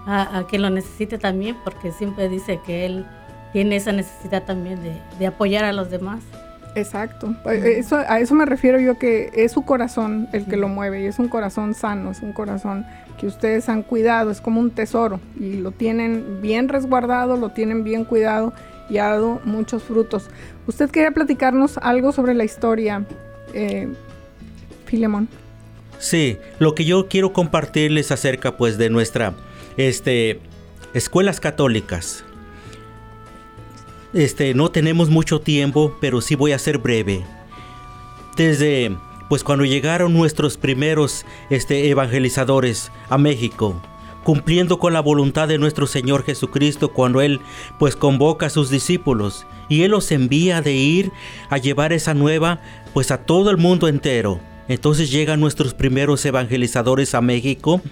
[0.06, 3.06] a, quien lo necesite también porque siempre dice que él
[3.52, 6.22] tiene esa necesidad también de, de apoyar a los demás.
[6.74, 7.34] Exacto.
[7.46, 11.06] Eso, a eso me refiero yo que es su corazón el que lo mueve y
[11.06, 12.86] es un corazón sano, es un corazón
[13.18, 17.84] que ustedes han cuidado, es como un tesoro y lo tienen bien resguardado, lo tienen
[17.84, 18.52] bien cuidado
[18.88, 20.28] y ha dado muchos frutos.
[20.66, 23.04] ¿Usted quería platicarnos algo sobre la historia,
[23.52, 23.88] eh,
[24.86, 25.28] Filemón?
[25.98, 29.34] Sí, lo que yo quiero compartirles acerca pues de nuestra
[29.76, 30.40] este,
[30.94, 32.24] escuelas católicas
[34.14, 37.24] este, no tenemos mucho tiempo, pero sí voy a ser breve.
[38.36, 38.96] Desde,
[39.28, 43.80] pues cuando llegaron nuestros primeros este, evangelizadores a México,
[44.24, 47.40] cumpliendo con la voluntad de nuestro Señor Jesucristo cuando Él
[47.78, 51.12] pues convoca a sus discípulos y Él los envía de ir
[51.50, 52.60] a llevar esa nueva
[52.94, 54.40] pues a todo el mundo entero.
[54.68, 57.82] Entonces llegan nuestros primeros evangelizadores a México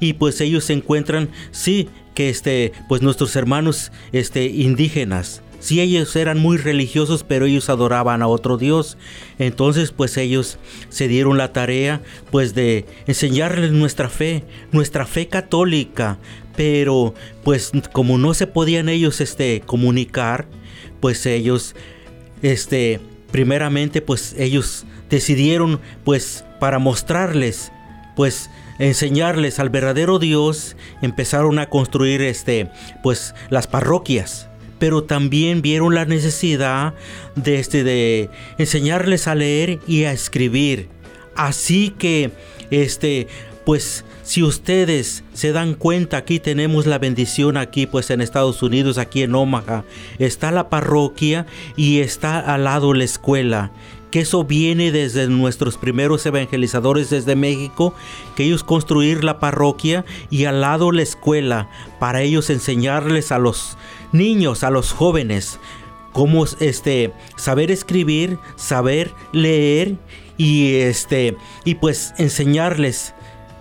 [0.00, 6.14] y pues ellos se encuentran, sí, que este, pues nuestros hermanos este, indígenas, Sí, ellos
[6.14, 8.96] eran muy religiosos, pero ellos adoraban a otro Dios.
[9.40, 10.60] Entonces, pues ellos
[10.90, 16.18] se dieron la tarea, pues de enseñarles nuestra fe, nuestra fe católica.
[16.54, 20.46] Pero, pues como no se podían ellos, este, comunicar,
[21.00, 21.74] pues ellos,
[22.42, 23.00] este,
[23.32, 27.72] primeramente, pues ellos decidieron, pues, para mostrarles,
[28.14, 32.70] pues, enseñarles al verdadero Dios, empezaron a construir, este,
[33.02, 34.48] pues, las parroquias
[34.78, 36.94] pero también vieron la necesidad
[37.34, 40.88] de, este, de enseñarles a leer y a escribir.
[41.34, 42.30] Así que,
[42.70, 43.28] este,
[43.64, 48.98] pues, si ustedes se dan cuenta, aquí tenemos la bendición aquí, pues en Estados Unidos,
[48.98, 49.84] aquí en Omaha,
[50.18, 51.46] está la parroquia
[51.76, 53.72] y está al lado la escuela
[54.10, 57.94] que eso viene desde nuestros primeros evangelizadores desde México,
[58.34, 61.68] que ellos construir la parroquia y al lado la escuela
[61.98, 63.76] para ellos enseñarles a los
[64.16, 65.58] niños, a los jóvenes,
[66.12, 69.96] cómo este saber escribir, saber leer
[70.36, 73.14] y este y pues enseñarles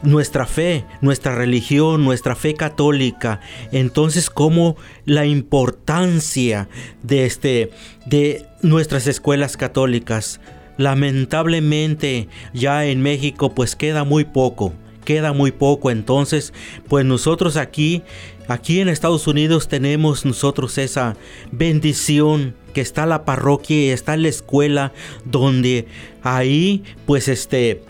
[0.04, 3.42] nuestra fe, nuestra religión, nuestra fe católica.
[3.72, 6.70] Entonces, cómo la importancia
[7.04, 7.72] de este
[8.06, 10.40] de nuestras escuelas católicas.
[10.78, 14.74] Lamentablemente, ya en México pues queda muy poco,
[15.06, 15.90] queda muy poco.
[15.90, 16.52] Entonces,
[16.90, 18.04] pues nosotros aquí
[18.48, 21.16] aquí en Estados Unidos tenemos nosotros esa
[21.52, 24.92] bendición que está la parroquia y está la escuela
[25.24, 25.88] donde
[26.24, 27.82] ahí pues este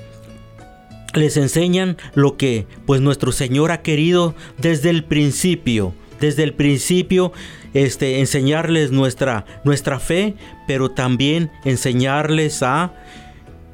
[1.13, 7.31] les enseñan lo que pues nuestro Señor ha querido desde el principio, desde el principio
[7.73, 10.35] este enseñarles nuestra nuestra fe,
[10.67, 12.93] pero también enseñarles a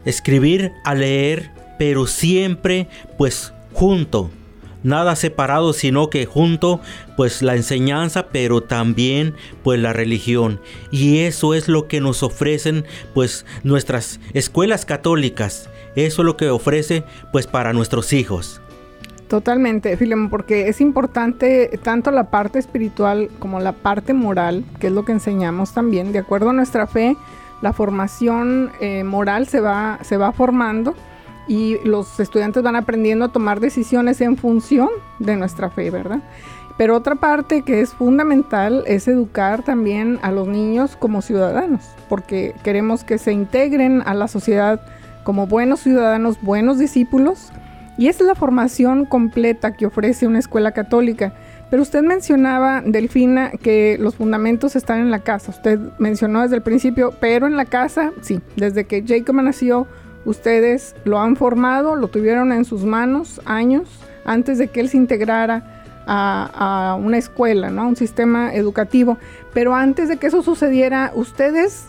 [0.06, 1.52] escribir, a leer,
[1.82, 4.30] pero siempre pues junto,
[4.84, 6.80] nada separado, sino que junto
[7.18, 10.62] pues la enseñanza, pero también pues la religión.
[10.92, 15.72] Y eso es lo que nos ofrecen pues nuestras escuelas católicas.
[15.96, 18.62] Eso es lo que ofrece pues para nuestros hijos.
[19.28, 24.94] Totalmente, Filemón, porque es importante tanto la parte espiritual como la parte moral, que es
[24.94, 26.12] lo que enseñamos también.
[26.12, 27.18] De acuerdo a nuestra fe,
[27.64, 30.94] la formación eh, moral se va, se va formando
[31.52, 34.88] y los estudiantes van aprendiendo a tomar decisiones en función
[35.20, 36.22] de nuestra fe, ¿verdad?
[36.78, 42.56] Pero otra parte que es fundamental es educar también a los niños como ciudadanos, porque
[42.64, 44.80] queremos que se integren a la sociedad
[45.26, 47.52] como buenos ciudadanos, buenos discípulos
[47.98, 51.34] y esa es la formación completa que ofrece una escuela católica.
[51.70, 55.52] Pero usted mencionaba, Delfina, que los fundamentos están en la casa.
[55.52, 59.86] Usted mencionó desde el principio, pero en la casa, sí, desde que Jacob nació,
[60.26, 63.88] ustedes lo han formado, lo tuvieron en sus manos años
[64.26, 67.84] antes de que él se integrara a, una escuela, ¿no?
[67.84, 69.18] a un sistema educativo.
[69.54, 71.86] Pero antes de que eso sucediera, ustedes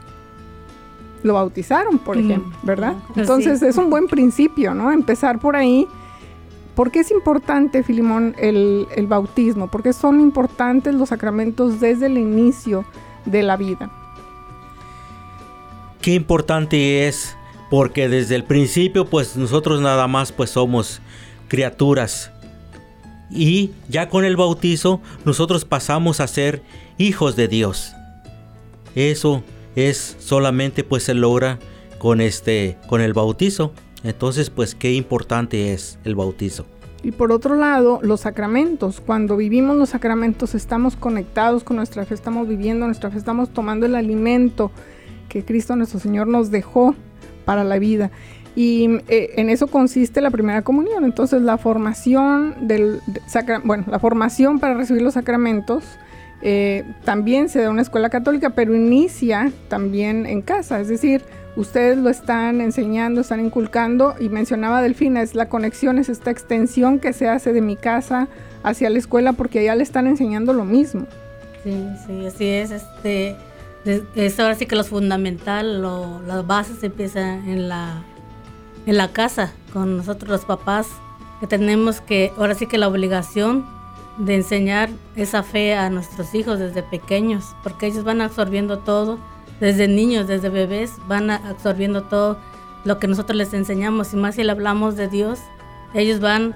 [1.23, 2.95] lo bautizaron, por ejemplo, ¿verdad?
[3.15, 4.91] Entonces es un buen principio, ¿no?
[4.91, 5.87] Empezar por ahí.
[6.75, 9.69] ¿Por qué es importante, Filimón, el, el bautismo?
[9.69, 12.85] Porque son importantes los sacramentos desde el inicio
[13.25, 13.91] de la vida.
[16.01, 17.37] Qué importante es,
[17.73, 21.01] porque desde el principio, pues nosotros nada más pues somos
[21.49, 22.31] criaturas.
[23.31, 26.61] Y ya con el bautizo, nosotros pasamos a ser
[26.99, 27.95] hijos de Dios.
[28.95, 29.43] Eso
[29.75, 31.59] es solamente pues se logra
[31.97, 33.73] con este con el bautizo.
[34.05, 36.67] Entonces, pues qué importante es el bautizo.
[37.03, 39.01] Y por otro lado, los sacramentos.
[39.01, 43.87] Cuando vivimos los sacramentos estamos conectados con nuestra fe, estamos viviendo nuestra fe, estamos tomando
[43.87, 44.71] el alimento
[45.31, 46.95] que Cristo nuestro Señor nos dejó
[47.45, 48.11] para la vida.
[48.55, 51.05] Y eh, en eso consiste la primera comunión.
[51.05, 53.01] Entonces la formación del
[53.65, 55.85] bueno, la formación para recibir los sacramentos
[56.43, 61.23] eh, también se da una escuela católica, pero inicia también en casa, es decir,
[61.55, 66.99] ustedes lo están enseñando, están inculcando y mencionaba Delfina, es la conexión, es esta extensión
[66.99, 68.27] que se hace de mi casa
[68.65, 71.07] hacia la escuela porque allá le están enseñando lo mismo.
[71.63, 73.37] Sí, sí, así es, este,
[73.85, 78.03] es ahora sí que lo fundamental, lo, las bases empiezan en la,
[78.87, 80.89] en la casa, con nosotros los papás,
[81.41, 83.67] que tenemos que, ahora sí que la obligación
[84.19, 89.19] de enseñar esa fe a nuestros hijos desde pequeños, porque ellos van absorbiendo todo,
[89.59, 92.39] desde niños, desde bebés, van absorbiendo todo
[92.85, 95.41] lo que nosotros les enseñamos, y más si le hablamos de Dios,
[95.95, 96.55] ellos van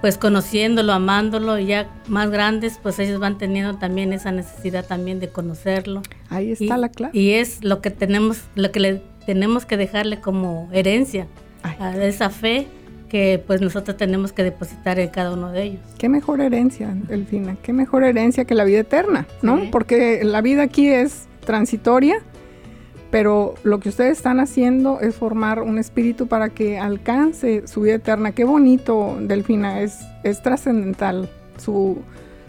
[0.00, 5.20] pues conociéndolo, amándolo, y ya más grandes, pues ellos van teniendo también esa necesidad también
[5.20, 6.02] de conocerlo.
[6.28, 7.16] Ahí está la clave.
[7.18, 11.26] Y es lo que tenemos, lo que le tenemos que dejarle como herencia,
[11.62, 12.66] a esa fe
[13.10, 15.80] que pues nosotros tenemos que depositar en cada uno de ellos.
[15.98, 19.70] Qué mejor herencia, Delfina, qué mejor herencia que la vida eterna, ¿no?
[19.70, 22.22] Porque la vida aquí es transitoria,
[23.10, 27.94] pero lo que ustedes están haciendo es formar un espíritu para que alcance su vida
[27.94, 28.32] eterna.
[28.32, 31.98] Qué bonito, Delfina, es, es trascendental su,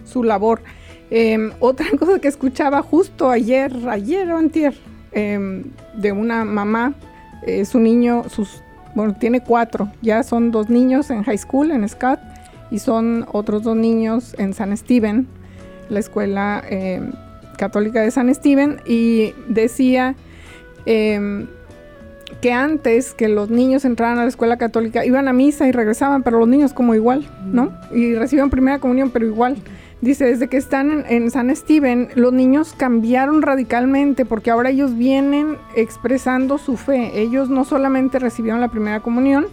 [0.06, 0.62] su labor.
[1.10, 4.76] Em, otra cosa que escuchaba justo ayer, ayer o antier,
[5.12, 5.64] em,
[5.96, 6.94] de una mamá,
[7.46, 8.62] eh, su niño, sus
[8.94, 12.20] bueno, tiene cuatro, ya son dos niños en high school, en SCAT,
[12.72, 15.28] y son otros dos niños en San Steven,
[15.90, 17.14] la escuela em,
[17.58, 20.16] católica de San Steven, y decía
[20.86, 21.48] em,
[22.42, 26.24] que antes que los niños entraran a la escuela católica, iban a misa y regresaban,
[26.24, 27.72] pero los niños como igual, ¿no?
[27.92, 29.58] Y recibían primera comunión, pero igual.
[30.02, 35.58] Dice, desde que están en, San Steven, los niños cambiaron radicalmente porque ahora ellos vienen
[35.76, 37.22] expresando su fe.
[37.22, 39.46] Ellos no solamente recibieron la primera comunión,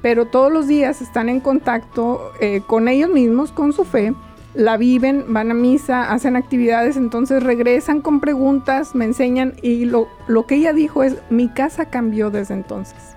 [0.00, 4.12] pero todos los días están en contacto eh, con ellos mismos, con su fe,
[4.54, 10.08] la viven, van a misa, hacen actividades, entonces regresan con preguntas, me enseñan y lo,
[10.28, 13.16] lo que ella dijo es, mi casa cambió desde entonces.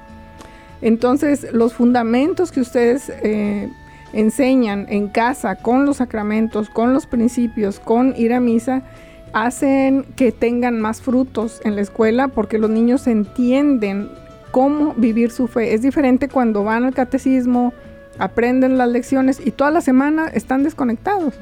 [0.81, 3.69] Entonces, los fundamentos que ustedes eh,
[4.13, 8.83] enseñan en casa con los sacramentos, con los principios, con ir a misa,
[9.33, 14.09] hacen que tengan más frutos en la escuela porque los niños entienden
[14.51, 15.73] cómo vivir su fe.
[15.73, 17.73] Es diferente cuando van al catecismo,
[18.19, 21.33] aprenden las lecciones y toda la semana están desconectados.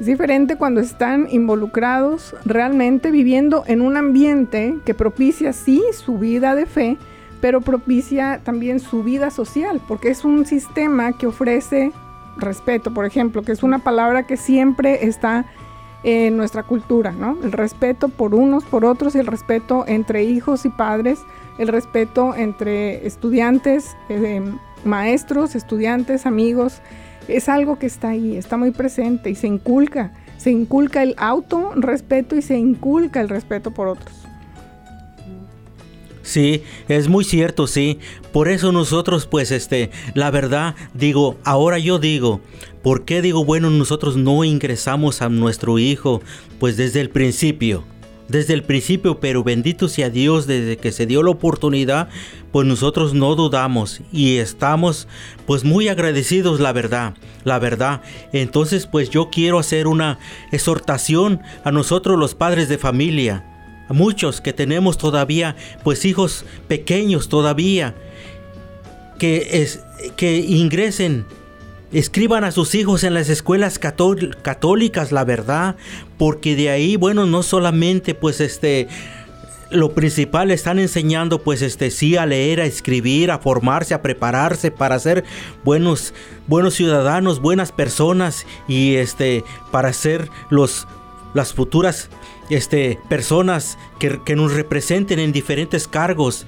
[0.00, 6.54] Es diferente cuando están involucrados realmente viviendo en un ambiente que propicia sí su vida
[6.54, 6.96] de fe,
[7.42, 11.92] pero propicia también su vida social, porque es un sistema que ofrece
[12.36, 15.44] respeto, por ejemplo, que es una palabra que siempre está
[16.02, 17.36] en nuestra cultura, ¿no?
[17.42, 21.20] El respeto por unos, por otros, y el respeto entre hijos y padres,
[21.58, 24.42] el respeto entre estudiantes, eh,
[24.84, 26.80] maestros, estudiantes, amigos,
[27.28, 31.72] es algo que está ahí, está muy presente y se inculca, se inculca el auto
[31.76, 34.14] respeto y se inculca el respeto por otros.
[36.22, 37.98] Sí, es muy cierto, sí.
[38.32, 42.40] Por eso nosotros, pues, este, la verdad, digo, ahora yo digo,
[42.82, 46.22] ¿por qué digo, bueno, nosotros no ingresamos a nuestro hijo,
[46.60, 47.84] pues desde el principio?
[48.30, 52.08] Desde el principio, pero bendito sea Dios, desde que se dio la oportunidad,
[52.52, 55.08] pues nosotros no dudamos y estamos
[55.46, 58.02] pues muy agradecidos, la verdad, la verdad.
[58.32, 60.20] Entonces, pues yo quiero hacer una
[60.52, 63.44] exhortación a nosotros los padres de familia
[63.92, 67.94] muchos que tenemos todavía, pues hijos pequeños todavía,
[69.18, 69.80] que, es,
[70.16, 71.26] que ingresen,
[71.92, 75.76] escriban a sus hijos en las escuelas católicas, la verdad,
[76.18, 78.88] porque de ahí, bueno, no solamente pues este
[79.70, 84.72] lo principal están enseñando pues este sí a leer, a escribir, a formarse, a prepararse
[84.72, 85.24] para ser
[85.62, 86.12] buenos
[86.48, 90.88] buenos ciudadanos, buenas personas y este para ser los
[91.34, 92.10] las futuras
[92.50, 96.46] este, personas que, que nos representen en diferentes cargos,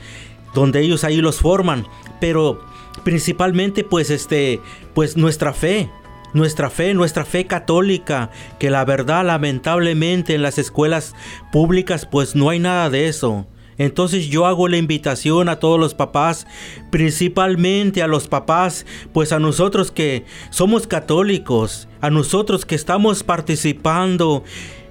[0.55, 1.87] donde ellos ahí los forman,
[2.21, 2.61] pero
[3.05, 4.61] principalmente pues este,
[4.95, 5.91] pues nuestra fe,
[6.35, 11.15] nuestra fe, nuestra fe católica, que la verdad lamentablemente en las escuelas
[11.51, 13.47] públicas pues no hay nada de eso.
[13.79, 16.47] Entonces yo hago la invitación a todos los papás,
[16.91, 24.45] principalmente a los papás, pues a nosotros que somos católicos, a nosotros que estamos participando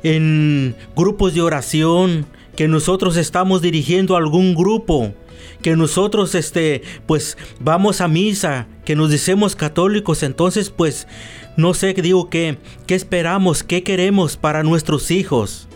[0.04, 2.26] en grupos de oración,
[2.56, 5.14] que nosotros estamos dirigiendo algún grupo,
[5.62, 11.08] que nosotros este pues vamos a misa, que nos decimos católicos, entonces pues
[11.58, 15.68] no sé, digo que qué esperamos, qué queremos para nuestros hijos.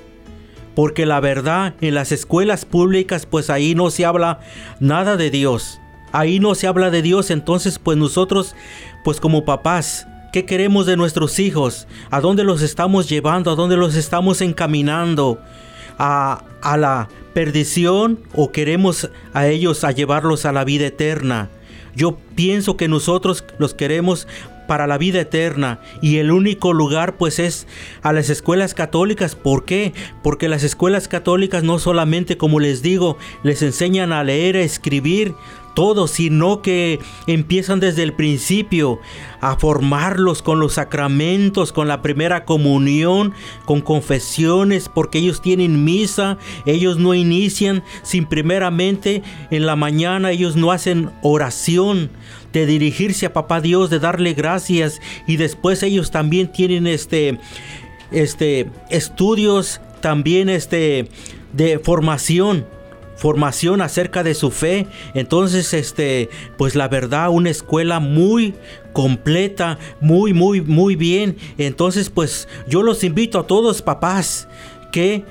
[0.73, 4.39] Porque la verdad, en las escuelas públicas pues ahí no se habla
[4.79, 5.79] nada de Dios.
[6.11, 8.55] Ahí no se habla de Dios, entonces pues nosotros
[9.03, 11.87] pues como papás ¿Qué queremos de nuestros hijos?
[12.11, 13.51] ¿A dónde los estamos llevando?
[13.51, 15.39] ¿A dónde los estamos encaminando?
[15.97, 21.51] ¿A, a la perdición o queremos a ellos a llevarlos a la vida eterna?
[21.95, 24.27] Yo pienso que nosotros los queremos
[24.67, 27.67] para la vida eterna y el único lugar pues es
[28.01, 29.35] a las escuelas católicas.
[29.35, 29.93] ¿Por qué?
[30.23, 35.35] Porque las escuelas católicas no solamente como les digo les enseñan a leer, a escribir,
[35.75, 38.99] todo, sino que empiezan desde el principio
[39.41, 43.33] a formarlos con los sacramentos, con la primera comunión,
[43.65, 49.21] con confesiones, porque ellos tienen misa, ellos no inician sin primeramente
[49.51, 52.09] en la mañana, ellos no hacen oración
[52.53, 57.37] de dirigirse a papá Dios, de darle gracias y después ellos también tienen este
[58.11, 61.09] este estudios también este
[61.51, 62.65] de formación
[63.15, 64.87] formación acerca de su fe.
[65.13, 68.55] Entonces, este, pues la verdad, una escuela muy
[68.93, 71.37] completa, muy, muy, muy bien.
[71.57, 74.47] Entonces, pues yo los invito a todos, papás,
[74.91, 75.25] que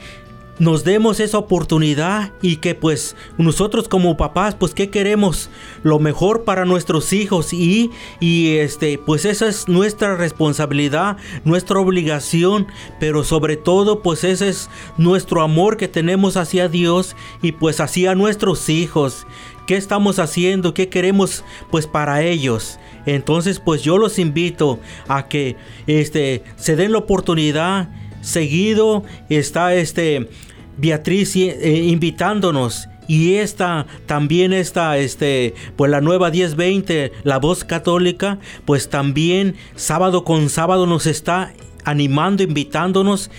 [0.59, 5.51] nos demos esa oportunidad y que pues nosotros como papás pues qué queremos
[5.83, 7.91] lo mejor para nuestros hijos y,
[8.21, 12.69] y este pues esa es nuestra responsabilidad nuestra obligación
[13.01, 18.15] pero sobre todo pues ese es nuestro amor que tenemos hacia Dios y pues hacia
[18.15, 19.27] nuestros hijos.
[19.67, 24.79] Qué estamos haciendo qué queremos pues para ellos entonces pues yo los invito
[25.09, 27.89] a que este se den la oportunidad
[28.25, 30.29] seguido está este
[30.77, 32.89] Beatriz eh, invitándonos.
[33.07, 40.25] Y esta también está este pues la nueva 1020 la voz católica pues también sábado
[40.25, 41.53] con sábado nos está
[41.85, 43.31] animando invitándonos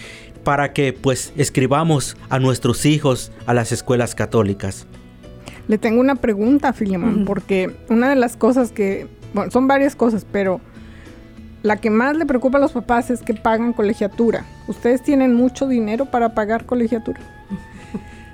[0.44, 4.86] para que pues escribamos a nuestros hijos a las escuelas católicas.
[5.68, 10.28] Le tengo una pregunta Filemón porque una de las cosas que bueno, son varias cosas
[10.32, 10.62] pero
[11.66, 14.46] la que más le preocupa a los papás es que pagan colegiatura.
[14.68, 17.20] ¿Ustedes tienen mucho dinero para pagar colegiatura?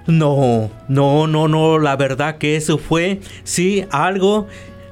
[0.05, 4.47] No, no, no, no, la verdad que eso fue, sí, algo,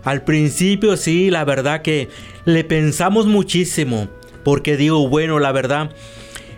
[0.06, 2.08] al principio sí, la verdad que
[2.46, 4.08] le pensamos muchísimo,
[4.46, 5.90] porque digo, bueno, la verdad,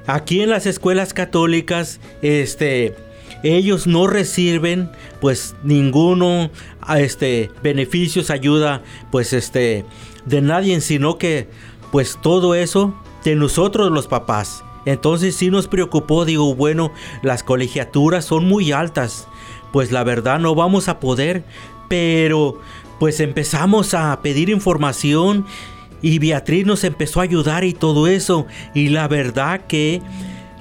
[0.06, 2.94] aquí en las escuelas católicas, este,
[3.42, 6.52] ellos no reciben pues ninguno
[6.96, 9.84] este beneficios ayuda pues este
[10.26, 11.48] de nadie sino que
[11.92, 14.64] pues todo eso de nosotros los papás.
[14.86, 19.28] Entonces sí nos preocupó, digo, bueno, las colegiaturas son muy altas,
[19.72, 21.44] pues la verdad no vamos a poder,
[21.88, 22.60] pero
[23.00, 25.46] pues empezamos a pedir información
[26.02, 30.02] y Beatriz nos empezó a ayudar y todo eso, y la verdad que,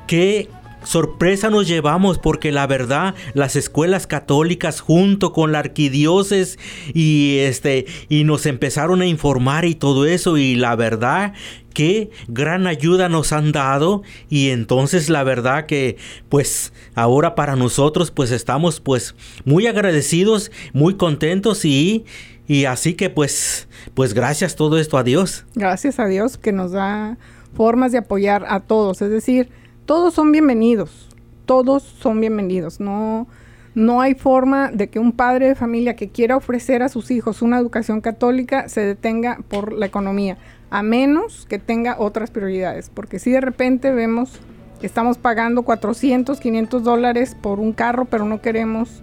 [0.07, 0.51] que
[0.85, 6.59] sorpresa nos llevamos porque la verdad las escuelas católicas junto con la arquidiócesis
[6.95, 11.33] y este y nos empezaron a informar y todo eso y la verdad
[11.75, 15.97] que gran ayuda nos han dado y entonces la verdad que
[16.29, 19.15] pues ahora para nosotros pues estamos pues
[19.45, 22.05] muy agradecidos, muy contentos y
[22.47, 25.45] y así que pues pues gracias todo esto a Dios.
[25.55, 27.17] Gracias a Dios que nos da
[27.55, 29.49] formas de apoyar a todos, es decir,
[29.91, 31.09] todos son bienvenidos,
[31.47, 32.79] todos son bienvenidos.
[32.79, 33.27] No,
[33.75, 37.43] no hay forma de que un padre de familia que quiera ofrecer a sus hijos
[37.43, 40.37] una educación católica se detenga por la economía,
[40.71, 42.89] a menos que tenga otras prioridades.
[42.89, 44.39] Porque si de repente vemos
[44.81, 49.03] que estamos pagando 400, 500 dólares por un carro, pero no queremos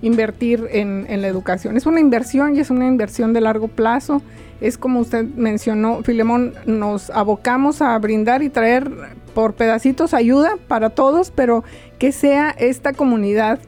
[0.00, 1.76] invertir en, en, la educación.
[1.76, 4.22] Es una inversión y es una inversión de largo plazo.
[4.62, 8.90] Es como usted mencionó, Filemón, nos abocamos a brindar y traer
[9.34, 11.64] por pedacitos ayuda para todos, pero
[11.98, 13.58] que sea esta comunidad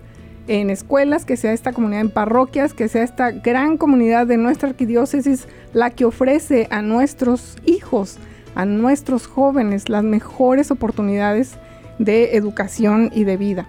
[0.47, 4.69] en escuelas, que sea esta comunidad en parroquias, que sea esta gran comunidad de nuestra
[4.69, 8.19] arquidiócesis la que ofrece a nuestros hijos,
[8.55, 11.53] a nuestros jóvenes las mejores oportunidades
[11.99, 13.67] de educación y de vida.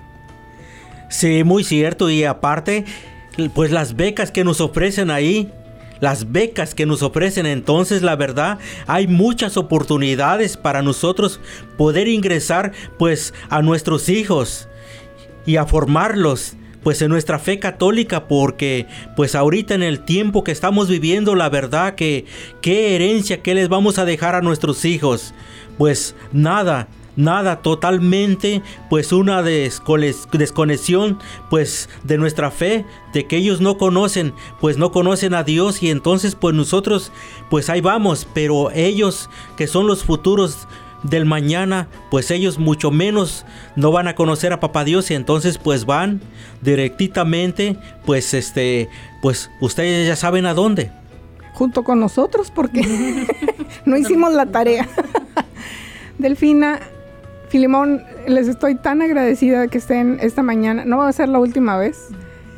[1.10, 2.10] Sí, muy cierto.
[2.10, 2.86] Y aparte,
[3.54, 5.52] pues las becas que nos ofrecen ahí,
[6.06, 7.48] las becas que nos ofrecen.
[7.48, 11.40] Entonces, la verdad, hay muchas oportunidades para nosotros
[11.78, 14.68] poder ingresar pues a nuestros hijos
[15.48, 18.86] y a formarlos pues en nuestra fe católica porque
[19.16, 22.26] pues ahorita en el tiempo que estamos viviendo la verdad que
[22.62, 25.34] qué herencia que les vamos a dejar a nuestros hijos
[25.80, 33.78] pues nada nada totalmente pues una desconexión pues de nuestra fe de que ellos no
[33.78, 37.12] conocen pues no conocen a Dios y entonces pues nosotros
[37.50, 40.68] pues ahí vamos pero ellos que son los futuros
[41.04, 43.46] del mañana pues ellos mucho menos
[43.76, 46.22] no van a conocer a papá Dios y entonces pues van
[46.62, 48.90] directamente pues este
[49.22, 50.92] pues ustedes ya saben a dónde.
[51.54, 52.82] Junto con nosotros porque
[53.86, 54.88] no hicimos la tarea.
[56.18, 56.80] Delfina,
[57.50, 60.84] Filimón, les estoy tan agradecida de que estén esta mañana.
[60.86, 62.10] No va a ser la última vez.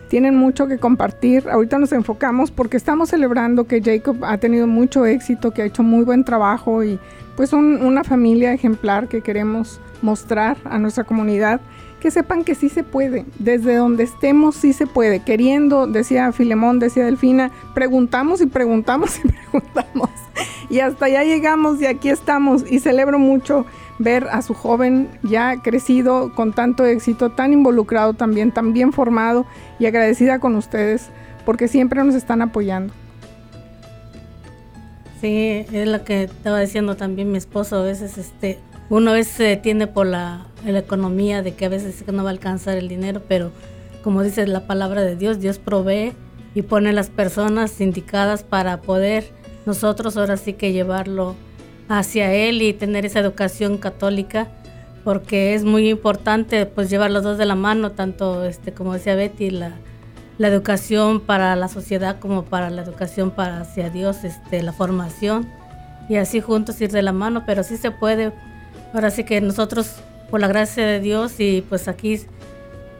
[0.09, 1.49] Tienen mucho que compartir.
[1.49, 5.83] Ahorita nos enfocamos porque estamos celebrando que Jacob ha tenido mucho éxito, que ha hecho
[5.83, 6.99] muy buen trabajo y
[7.35, 11.61] pues una familia ejemplar que queremos mostrar a nuestra comunidad.
[11.99, 16.77] que sepan que sí se puede, desde donde estemos sí se puede, queriendo, decía Filemón,
[16.77, 20.11] decía Delfina, preguntamos y preguntamos y preguntamos,
[20.69, 23.65] y hasta ya llegamos y aquí estamos, y celebro mucho
[23.99, 29.45] ver a su joven ya crecido con tanto éxito, tan involucrado también, tan bien formado
[29.79, 31.09] y agradecida con ustedes
[31.45, 32.93] porque siempre nos están apoyando.
[35.21, 39.33] Sí, es lo que estaba diciendo también mi esposo, a veces este, uno a veces
[39.33, 43.21] se detiene por la, economía de que a veces no va a alcanzar el dinero,
[43.27, 43.51] pero
[44.03, 46.13] como dice la palabra de Dios, Dios provee
[46.53, 49.31] y pone las personas indicadas para poder
[49.65, 51.35] nosotros ahora sí que llevarlo
[51.89, 54.47] hacia él y tener esa educación católica
[55.03, 59.15] porque es muy importante pues llevar los dos de la mano tanto este como decía
[59.15, 59.73] Betty la,
[60.37, 65.47] la educación para la sociedad como para la educación para hacia Dios este la formación
[66.09, 68.31] y así juntos ir de la mano pero sí se puede.
[68.93, 69.95] Ahora sí que nosotros
[70.29, 72.21] por la gracia de Dios y pues aquí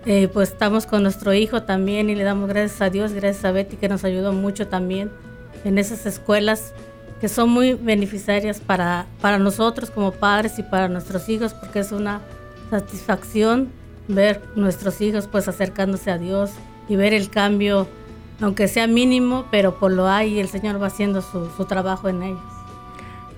[0.06, 3.52] eh, pues estamos con nuestro hijo también y le damos gracias a Dios gracias a
[3.52, 5.12] Betty que nos ayudó mucho también
[5.64, 6.74] en esas escuelas
[7.20, 11.92] que son muy beneficiarias para, para nosotros como padres y para nuestros hijos, porque es
[11.92, 12.22] una
[12.70, 13.70] satisfacción
[14.08, 16.52] ver nuestros hijos pues acercándose a Dios
[16.88, 17.88] y ver el cambio,
[18.42, 22.08] aunque sea mínimo, pero por lo hay y el Señor va haciendo su, su trabajo
[22.08, 22.58] en ellos.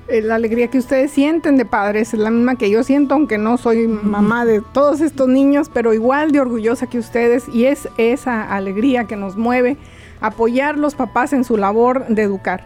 [0.09, 3.37] Eh, la alegría que ustedes sienten de padres es la misma que yo siento, aunque
[3.37, 7.87] no soy mamá de todos estos niños, pero igual de orgullosa que ustedes y es
[7.97, 9.77] esa alegría que nos mueve
[10.19, 12.65] apoyar los papás en su labor de educar.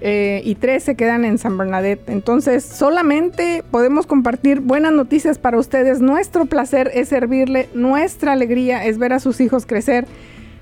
[0.02, 2.10] eh, y tres se quedan en San Bernadette.
[2.10, 6.02] Entonces, solamente podemos compartir buenas noticias para ustedes.
[6.02, 10.06] Nuestro placer es servirle, nuestra alegría es ver a sus hijos crecer.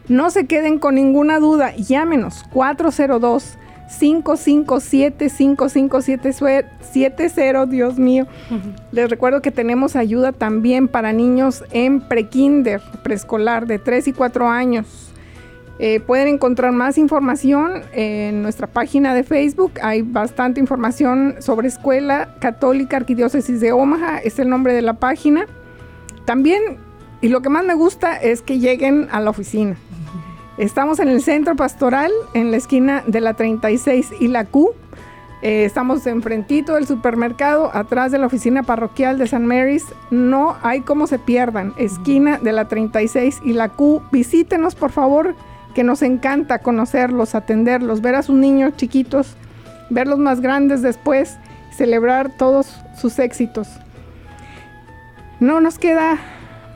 [0.07, 3.57] No se queden con ninguna duda, llámenos 402
[3.99, 8.27] 557 5570, Dios mío.
[8.91, 14.47] Les recuerdo que tenemos ayuda también para niños en prekinder, preescolar de 3 y 4
[14.47, 15.12] años.
[15.80, 19.71] Eh, pueden encontrar más información en nuestra página de Facebook.
[19.82, 24.19] Hay bastante información sobre Escuela Católica Arquidiócesis de Omaha.
[24.19, 25.47] Es el nombre de la página.
[26.26, 26.61] También,
[27.21, 29.76] y lo que más me gusta es que lleguen a la oficina.
[30.57, 34.76] Estamos en el centro pastoral, en la esquina de la 36 y la Q.
[35.41, 39.86] Eh, estamos enfrentito del supermercado, atrás de la oficina parroquial de San Mary's.
[40.11, 41.74] No hay cómo se pierdan.
[41.78, 44.03] Esquina de la 36 y la Q.
[44.11, 45.36] Visítenos, por favor
[45.74, 49.36] que nos encanta conocerlos, atenderlos, ver a sus niños chiquitos,
[49.89, 51.38] verlos más grandes después,
[51.76, 53.67] celebrar todos sus éxitos.
[55.39, 56.17] No nos queda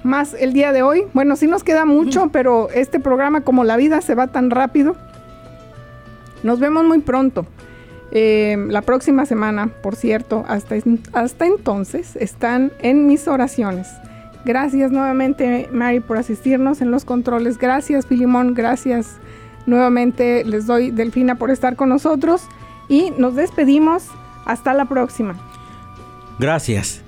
[0.03, 1.03] más el día de hoy.
[1.13, 4.95] Bueno, sí nos queda mucho, pero este programa, como la vida se va tan rápido,
[6.43, 7.45] nos vemos muy pronto.
[8.11, 10.75] Eh, la próxima semana, por cierto, hasta,
[11.13, 13.87] hasta entonces, están en mis oraciones.
[14.47, 17.57] Gracias nuevamente, Mary, por asistirnos en los controles.
[17.57, 18.53] Gracias, Filimón.
[18.53, 19.19] Gracias
[19.65, 20.45] nuevamente.
[20.45, 22.47] Les doy, Delfina, por estar con nosotros.
[22.87, 24.05] Y nos despedimos.
[24.45, 25.35] Hasta la próxima.
[26.39, 27.03] Gracias.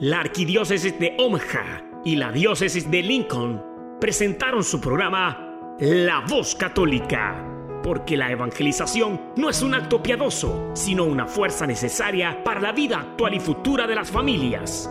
[0.00, 3.62] La Arquidiócesis de Omaha y la Diócesis de Lincoln
[4.00, 7.44] presentaron su programa La Voz Católica,
[7.82, 13.00] porque la evangelización no es un acto piadoso, sino una fuerza necesaria para la vida
[13.00, 14.90] actual y futura de las familias.